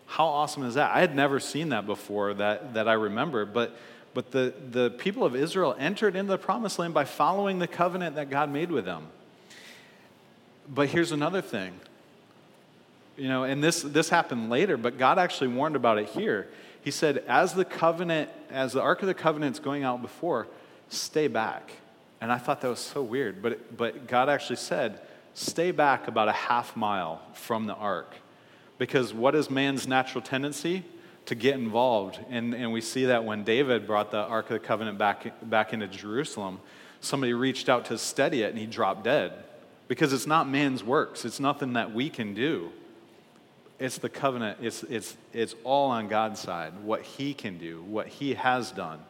How 0.07 0.27
awesome 0.27 0.63
is 0.63 0.75
that? 0.75 0.95
I 0.95 1.01
had 1.01 1.17
never 1.17 1.41
seen 1.41 1.71
that 1.71 1.87
before 1.87 2.35
that, 2.35 2.75
that 2.75 2.89
I 2.89 2.93
remember, 2.93 3.45
but, 3.45 3.77
but 4.15 4.31
the, 4.31 4.55
the 4.71 4.91
people 4.91 5.25
of 5.25 5.35
Israel 5.35 5.75
entered 5.79 6.15
into 6.15 6.31
the 6.31 6.39
promised 6.39 6.79
land 6.79 6.95
by 6.95 7.05
following 7.05 7.59
the 7.59 7.67
covenant 7.67 8.15
that 8.17 8.31
God 8.31 8.51
made 8.51 8.71
with 8.71 8.85
them. 8.85 9.09
But 10.69 10.89
here's 10.89 11.13
another 11.13 11.43
thing 11.43 11.81
you 13.17 13.29
know, 13.29 13.45
and 13.45 13.63
this, 13.63 13.83
this 13.83 14.09
happened 14.09 14.51
later, 14.51 14.77
but 14.77 14.99
God 14.99 15.19
actually 15.19 15.49
warned 15.49 15.77
about 15.77 15.99
it 15.99 16.09
here. 16.09 16.49
He 16.83 16.91
said, 16.91 17.19
as 17.27 17.55
the 17.55 17.65
covenant, 17.65 18.31
as 18.51 18.73
the 18.73 18.81
Ark 18.81 19.03
of 19.03 19.09
the 19.09 19.15
Covenant's 19.15 19.59
going 19.59 19.83
out 19.83 20.03
before, 20.03 20.47
stay 20.89 21.29
back. 21.29 21.73
And 22.21 22.31
I 22.33 22.39
thought 22.39 22.61
that 22.61 22.69
was 22.69 22.79
so 22.79 23.03
weird, 23.03 23.43
but, 23.43 23.77
but 23.77 24.07
God 24.07 24.29
actually 24.29 24.57
said, 24.57 25.01
stay 25.35 25.71
back 25.71 26.09
about 26.09 26.29
a 26.29 26.33
half 26.33 26.77
mile 26.77 27.21
from 27.35 27.67
the 27.67 27.75
ark. 27.75 28.15
Because 28.79 29.13
what 29.13 29.35
is 29.35 29.51
man's 29.51 29.87
natural 29.87 30.23
tendency? 30.23 30.85
To 31.27 31.35
get 31.35 31.57
involved. 31.57 32.21
And, 32.31 32.55
and 32.55 32.73
we 32.73 32.81
see 32.81 33.07
that 33.07 33.25
when 33.25 33.43
David 33.43 33.87
brought 33.87 34.13
the 34.13 34.19
Ark 34.19 34.47
of 34.47 34.53
the 34.53 34.67
Covenant 34.67 34.97
back, 34.97 35.27
back 35.43 35.73
into 35.73 35.89
Jerusalem, 35.89 36.61
somebody 37.01 37.33
reached 37.33 37.69
out 37.69 37.87
to 37.87 37.99
steady 37.99 38.43
it 38.43 38.51
and 38.51 38.59
he 38.59 38.67
dropped 38.67 39.03
dead. 39.03 39.33
Because 39.89 40.13
it's 40.13 40.27
not 40.27 40.49
man's 40.49 40.85
works, 40.85 41.25
it's 41.25 41.41
nothing 41.41 41.73
that 41.73 41.93
we 41.93 42.11
can 42.11 42.33
do. 42.33 42.71
It's 43.79 43.99
the 43.99 44.09
covenant, 44.09 44.59
it's, 44.63 44.83
it's, 44.85 45.17
it's 45.33 45.55
all 45.63 45.91
on 45.91 46.09
God's 46.09 46.41
side, 46.41 46.73
what 46.83 47.03
He 47.03 47.35
can 47.35 47.59
do, 47.59 47.83
what 47.83 48.09
He 48.09 48.35
has 48.35 48.71
done. 48.71 49.01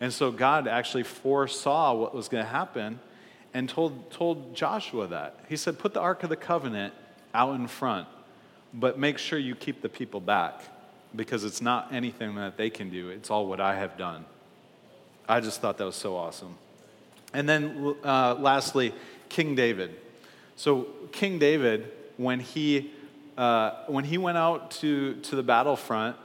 And 0.00 0.12
so 0.12 0.32
God 0.32 0.66
actually 0.66 1.04
foresaw 1.04 1.94
what 1.94 2.14
was 2.14 2.28
going 2.28 2.42
to 2.42 2.50
happen 2.50 2.98
and 3.54 3.68
told, 3.68 4.10
told 4.10 4.56
Joshua 4.56 5.06
that. 5.08 5.38
He 5.48 5.56
said, 5.56 5.78
Put 5.78 5.94
the 5.94 6.00
Ark 6.00 6.24
of 6.24 6.30
the 6.30 6.36
Covenant 6.36 6.94
out 7.32 7.54
in 7.54 7.68
front, 7.68 8.08
but 8.74 8.98
make 8.98 9.18
sure 9.18 9.38
you 9.38 9.54
keep 9.54 9.82
the 9.82 9.88
people 9.88 10.20
back 10.20 10.62
because 11.14 11.44
it's 11.44 11.60
not 11.60 11.92
anything 11.92 12.34
that 12.36 12.56
they 12.56 12.70
can 12.70 12.90
do, 12.90 13.10
it's 13.10 13.30
all 13.30 13.46
what 13.46 13.60
I 13.60 13.76
have 13.76 13.96
done. 13.96 14.24
I 15.28 15.40
just 15.40 15.60
thought 15.60 15.78
that 15.78 15.84
was 15.84 15.94
so 15.94 16.16
awesome. 16.16 16.56
And 17.32 17.48
then 17.48 17.94
uh, 18.02 18.34
lastly, 18.38 18.92
King 19.28 19.54
David. 19.54 19.94
So, 20.56 20.88
King 21.12 21.38
David, 21.38 21.90
when 22.16 22.40
he 22.40 22.90
uh, 23.36 23.84
when 23.86 24.04
he 24.04 24.18
went 24.18 24.38
out 24.38 24.70
to, 24.72 25.14
to 25.14 25.36
the 25.36 25.42
battlefront, 25.42 26.16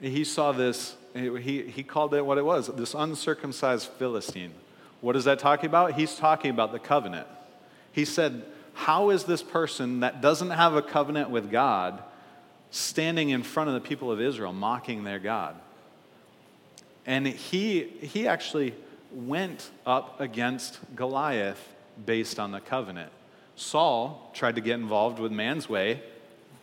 he 0.00 0.24
saw 0.24 0.52
this, 0.52 0.96
he, 1.14 1.62
he 1.62 1.82
called 1.82 2.14
it 2.14 2.24
what 2.24 2.38
it 2.38 2.44
was 2.44 2.68
this 2.68 2.94
uncircumcised 2.94 3.88
Philistine. 3.98 4.52
What 5.00 5.16
is 5.16 5.24
that 5.24 5.38
talking 5.38 5.66
about? 5.66 5.94
He's 5.94 6.16
talking 6.16 6.50
about 6.50 6.72
the 6.72 6.78
covenant. 6.78 7.26
He 7.92 8.04
said, 8.04 8.44
How 8.74 9.10
is 9.10 9.24
this 9.24 9.42
person 9.42 10.00
that 10.00 10.20
doesn't 10.20 10.50
have 10.50 10.74
a 10.74 10.82
covenant 10.82 11.30
with 11.30 11.50
God 11.50 12.02
standing 12.70 13.30
in 13.30 13.42
front 13.42 13.68
of 13.68 13.74
the 13.74 13.80
people 13.80 14.10
of 14.10 14.20
Israel, 14.20 14.52
mocking 14.52 15.04
their 15.04 15.18
God? 15.18 15.54
And 17.06 17.26
he, 17.26 17.84
he 17.84 18.26
actually 18.26 18.74
went 19.12 19.70
up 19.86 20.20
against 20.20 20.78
Goliath 20.94 21.72
based 22.04 22.38
on 22.38 22.50
the 22.50 22.60
covenant. 22.60 23.12
Saul 23.54 24.30
tried 24.34 24.56
to 24.56 24.60
get 24.60 24.74
involved 24.74 25.18
with 25.18 25.32
man's 25.32 25.68
way, 25.68 26.02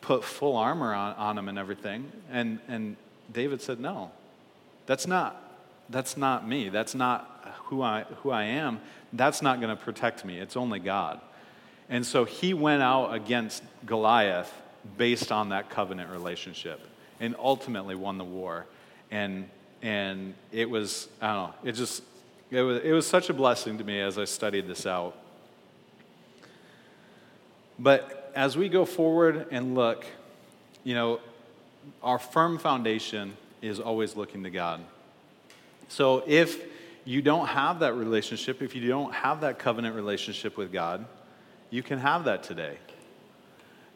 put 0.03 0.23
full 0.23 0.57
armor 0.57 0.93
on, 0.93 1.15
on 1.15 1.37
him 1.37 1.47
and 1.47 1.57
everything. 1.57 2.11
And, 2.29 2.59
and 2.67 2.95
David 3.31 3.61
said, 3.61 3.79
No, 3.79 4.11
that's 4.85 5.07
not, 5.07 5.41
that's 5.89 6.17
not 6.17 6.47
me. 6.47 6.69
That's 6.69 6.93
not 6.93 7.55
who 7.65 7.81
I, 7.81 8.03
who 8.21 8.29
I 8.29 8.43
am. 8.43 8.81
That's 9.13 9.41
not 9.41 9.59
going 9.61 9.75
to 9.75 9.81
protect 9.81 10.25
me. 10.25 10.39
It's 10.39 10.57
only 10.57 10.79
God. 10.79 11.21
And 11.89 12.05
so 12.05 12.25
he 12.25 12.53
went 12.53 12.81
out 12.81 13.13
against 13.13 13.63
Goliath 13.85 14.51
based 14.97 15.31
on 15.31 15.49
that 15.49 15.69
covenant 15.69 16.09
relationship 16.11 16.81
and 17.19 17.35
ultimately 17.39 17.95
won 17.95 18.17
the 18.17 18.23
war. 18.23 18.65
And, 19.11 19.49
and 19.81 20.33
it 20.51 20.69
was, 20.69 21.07
I 21.21 21.33
don't 21.33 21.47
know, 21.47 21.69
it 21.69 21.73
just, 21.73 22.03
it 22.51 22.61
was, 22.61 22.81
it 22.83 22.91
was 22.91 23.07
such 23.07 23.29
a 23.29 23.33
blessing 23.33 23.77
to 23.77 23.83
me 23.83 24.01
as 24.01 24.17
I 24.17 24.25
studied 24.25 24.67
this 24.67 24.85
out. 24.85 25.15
But 27.79 28.22
as 28.35 28.57
we 28.57 28.69
go 28.69 28.85
forward 28.85 29.47
and 29.51 29.75
look, 29.75 30.05
you 30.83 30.95
know, 30.95 31.19
our 32.01 32.19
firm 32.19 32.57
foundation 32.57 33.37
is 33.61 33.79
always 33.79 34.15
looking 34.15 34.43
to 34.43 34.49
God. 34.49 34.81
So 35.87 36.23
if 36.25 36.61
you 37.05 37.21
don't 37.21 37.47
have 37.47 37.79
that 37.79 37.93
relationship, 37.93 38.61
if 38.61 38.75
you 38.75 38.87
don't 38.87 39.13
have 39.13 39.41
that 39.41 39.59
covenant 39.59 39.95
relationship 39.95 40.57
with 40.57 40.71
God, 40.71 41.05
you 41.69 41.83
can 41.83 41.99
have 41.99 42.25
that 42.25 42.43
today. 42.43 42.77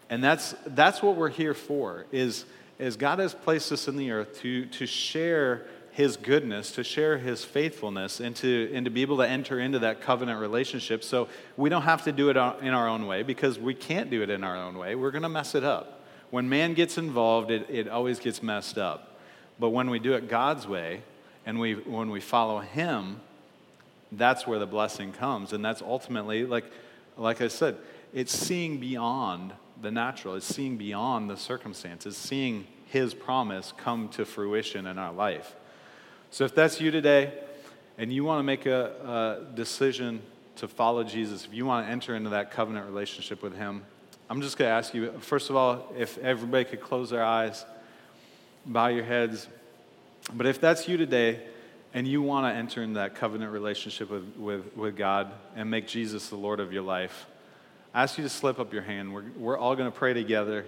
And 0.09 0.23
that's, 0.23 0.55
that's 0.67 1.01
what 1.01 1.15
we're 1.15 1.29
here 1.29 1.53
for, 1.53 2.05
is, 2.11 2.45
is 2.79 2.95
God 2.95 3.19
has 3.19 3.33
placed 3.33 3.71
us 3.71 3.87
in 3.87 3.97
the 3.97 4.11
earth 4.11 4.39
to, 4.41 4.65
to 4.65 4.85
share 4.85 5.65
his 5.97 6.15
goodness, 6.15 6.73
to 6.73 6.83
share 6.83 7.17
his 7.17 7.43
faithfulness, 7.43 8.19
and 8.19 8.35
to, 8.35 8.69
and 8.71 8.85
to 8.85 8.91
be 8.91 9.01
able 9.01 9.17
to 9.17 9.27
enter 9.27 9.59
into 9.59 9.79
that 9.79 9.99
covenant 9.99 10.39
relationship. 10.39 11.03
So 11.03 11.27
we 11.57 11.71
don't 11.71 11.81
have 11.81 12.03
to 12.03 12.11
do 12.11 12.29
it 12.29 12.37
in 12.37 12.75
our 12.75 12.87
own 12.87 13.07
way 13.07 13.23
because 13.23 13.57
we 13.57 13.73
can't 13.73 14.11
do 14.11 14.21
it 14.21 14.29
in 14.29 14.43
our 14.43 14.55
own 14.55 14.77
way. 14.77 14.93
We're 14.93 15.09
going 15.09 15.23
to 15.23 15.29
mess 15.29 15.55
it 15.55 15.63
up. 15.63 16.03
When 16.29 16.47
man 16.49 16.75
gets 16.75 16.99
involved, 16.99 17.49
it, 17.49 17.67
it 17.71 17.87
always 17.87 18.19
gets 18.19 18.43
messed 18.43 18.77
up. 18.77 19.17
But 19.57 19.71
when 19.71 19.89
we 19.89 19.97
do 19.97 20.13
it 20.13 20.29
God's 20.29 20.67
way 20.67 21.01
and 21.47 21.59
we, 21.59 21.73
when 21.73 22.11
we 22.11 22.19
follow 22.19 22.59
him, 22.59 23.19
that's 24.11 24.45
where 24.45 24.59
the 24.59 24.67
blessing 24.67 25.11
comes. 25.11 25.51
And 25.51 25.65
that's 25.65 25.81
ultimately, 25.81 26.45
like, 26.45 26.65
like 27.17 27.41
I 27.41 27.47
said, 27.47 27.75
it's 28.13 28.31
seeing 28.31 28.79
beyond 28.79 29.51
the 29.81 29.89
natural, 29.89 30.35
it's 30.35 30.45
seeing 30.45 30.77
beyond 30.77 31.27
the 31.27 31.37
circumstances, 31.37 32.15
seeing 32.15 32.67
his 32.85 33.15
promise 33.15 33.73
come 33.75 34.09
to 34.09 34.25
fruition 34.25 34.85
in 34.85 34.99
our 34.99 35.11
life. 35.11 35.55
So 36.31 36.43
if 36.43 36.53
that's 36.53 36.81
you 36.81 36.91
today 36.91 37.33
and 37.97 38.11
you 38.11 38.23
want 38.23 38.39
to 38.39 38.43
make 38.43 38.65
a, 38.65 39.45
a 39.51 39.55
decision 39.55 40.21
to 40.57 40.67
follow 40.67 41.03
Jesus, 41.03 41.45
if 41.45 41.53
you 41.53 41.65
want 41.65 41.85
to 41.85 41.91
enter 41.91 42.15
into 42.15 42.31
that 42.31 42.51
covenant 42.51 42.85
relationship 42.85 43.41
with 43.41 43.55
Him, 43.55 43.83
I'm 44.29 44.41
just 44.41 44.57
going 44.57 44.69
to 44.69 44.73
ask 44.73 44.93
you, 44.93 45.13
first 45.19 45.49
of 45.49 45.55
all, 45.55 45.93
if 45.97 46.17
everybody 46.17 46.65
could 46.65 46.81
close 46.81 47.09
their 47.09 47.23
eyes, 47.23 47.65
bow 48.65 48.87
your 48.87 49.05
heads. 49.05 49.47
But 50.33 50.45
if 50.45 50.59
that's 50.59 50.87
you 50.87 50.97
today 50.97 51.39
and 51.93 52.05
you 52.05 52.21
want 52.21 52.45
to 52.45 52.57
enter 52.57 52.83
in 52.83 52.93
that 52.93 53.15
covenant 53.15 53.53
relationship 53.53 54.09
with, 54.09 54.35
with, 54.35 54.75
with 54.75 54.97
God 54.97 55.31
and 55.55 55.71
make 55.71 55.87
Jesus 55.87 56.27
the 56.27 56.35
Lord 56.35 56.59
of 56.59 56.73
your 56.73 56.81
life, 56.83 57.25
I 57.93 58.03
ask 58.03 58.17
you 58.17 58.23
to 58.25 58.29
slip 58.29 58.59
up 58.59 58.73
your 58.73 58.81
hand. 58.81 59.13
We're, 59.13 59.23
we're 59.37 59.57
all 59.57 59.75
going 59.77 59.89
to 59.89 59.97
pray 59.97 60.13
together. 60.13 60.65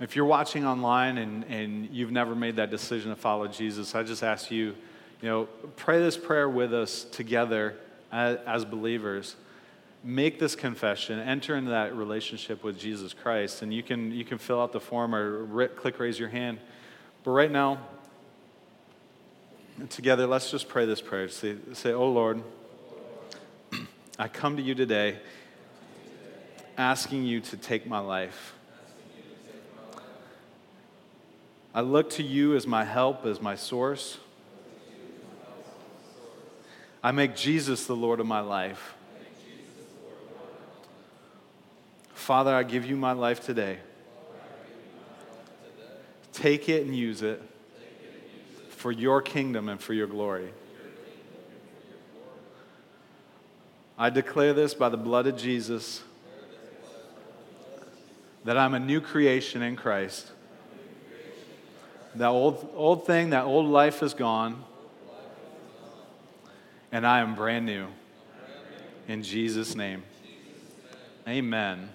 If 0.00 0.16
you're 0.16 0.24
watching 0.24 0.66
online 0.66 1.18
and, 1.18 1.44
and 1.44 1.88
you've 1.90 2.10
never 2.10 2.34
made 2.34 2.56
that 2.56 2.70
decision 2.70 3.10
to 3.10 3.16
follow 3.16 3.46
Jesus, 3.46 3.94
I 3.94 4.02
just 4.02 4.22
ask 4.22 4.50
you, 4.50 4.74
you 5.20 5.28
know, 5.28 5.44
pray 5.76 6.00
this 6.00 6.16
prayer 6.16 6.48
with 6.48 6.72
us 6.72 7.04
together 7.04 7.76
as, 8.10 8.38
as 8.46 8.64
believers. 8.64 9.36
Make 10.02 10.40
this 10.40 10.56
confession, 10.56 11.20
enter 11.20 11.54
into 11.56 11.70
that 11.70 11.94
relationship 11.94 12.64
with 12.64 12.78
Jesus 12.78 13.12
Christ, 13.12 13.62
and 13.62 13.72
you 13.72 13.82
can, 13.82 14.10
you 14.12 14.24
can 14.24 14.38
fill 14.38 14.60
out 14.60 14.72
the 14.72 14.80
form 14.80 15.14
or 15.14 15.68
click 15.68 16.00
raise 16.00 16.18
your 16.18 16.30
hand. 16.30 16.58
But 17.22 17.30
right 17.30 17.50
now, 17.50 17.78
together, 19.90 20.26
let's 20.26 20.50
just 20.50 20.68
pray 20.68 20.86
this 20.86 21.00
prayer. 21.00 21.28
Say, 21.28 21.56
say 21.74 21.92
Oh 21.92 22.08
Lord, 22.08 22.42
I 24.18 24.26
come 24.26 24.56
to 24.56 24.62
you 24.62 24.74
today 24.74 25.18
asking 26.76 27.24
you 27.24 27.40
to 27.40 27.56
take 27.56 27.86
my 27.86 27.98
life. 27.98 28.54
I 31.74 31.80
look 31.80 32.10
to 32.10 32.22
you 32.22 32.54
as 32.54 32.66
my 32.66 32.84
help, 32.84 33.24
as 33.24 33.40
my 33.40 33.56
source. 33.56 34.18
I 37.02 37.12
make 37.12 37.34
Jesus 37.34 37.86
the 37.86 37.96
Lord 37.96 38.20
of 38.20 38.26
my 38.26 38.40
life. 38.40 38.94
Father, 42.14 42.54
I 42.54 42.62
give 42.62 42.84
you 42.84 42.96
my 42.96 43.12
life 43.12 43.44
today. 43.44 43.78
Take 46.32 46.68
it 46.68 46.84
and 46.84 46.94
use 46.94 47.22
it 47.22 47.42
for 48.68 48.92
your 48.92 49.22
kingdom 49.22 49.68
and 49.68 49.80
for 49.80 49.94
your 49.94 50.06
glory. 50.06 50.52
I 53.98 54.10
declare 54.10 54.52
this 54.52 54.74
by 54.74 54.88
the 54.88 54.96
blood 54.96 55.26
of 55.26 55.36
Jesus 55.36 56.02
that 58.44 58.58
I'm 58.58 58.74
a 58.74 58.80
new 58.80 59.00
creation 59.00 59.62
in 59.62 59.76
Christ. 59.76 60.30
That 62.14 62.28
old, 62.28 62.70
old 62.74 63.06
thing, 63.06 63.30
that 63.30 63.44
old 63.44 63.66
life 63.66 64.02
is 64.02 64.12
gone, 64.12 64.62
and 66.90 67.06
I 67.06 67.20
am 67.20 67.34
brand 67.34 67.64
new. 67.64 67.86
In 69.08 69.22
Jesus' 69.22 69.74
name, 69.74 70.02
amen. 71.26 71.88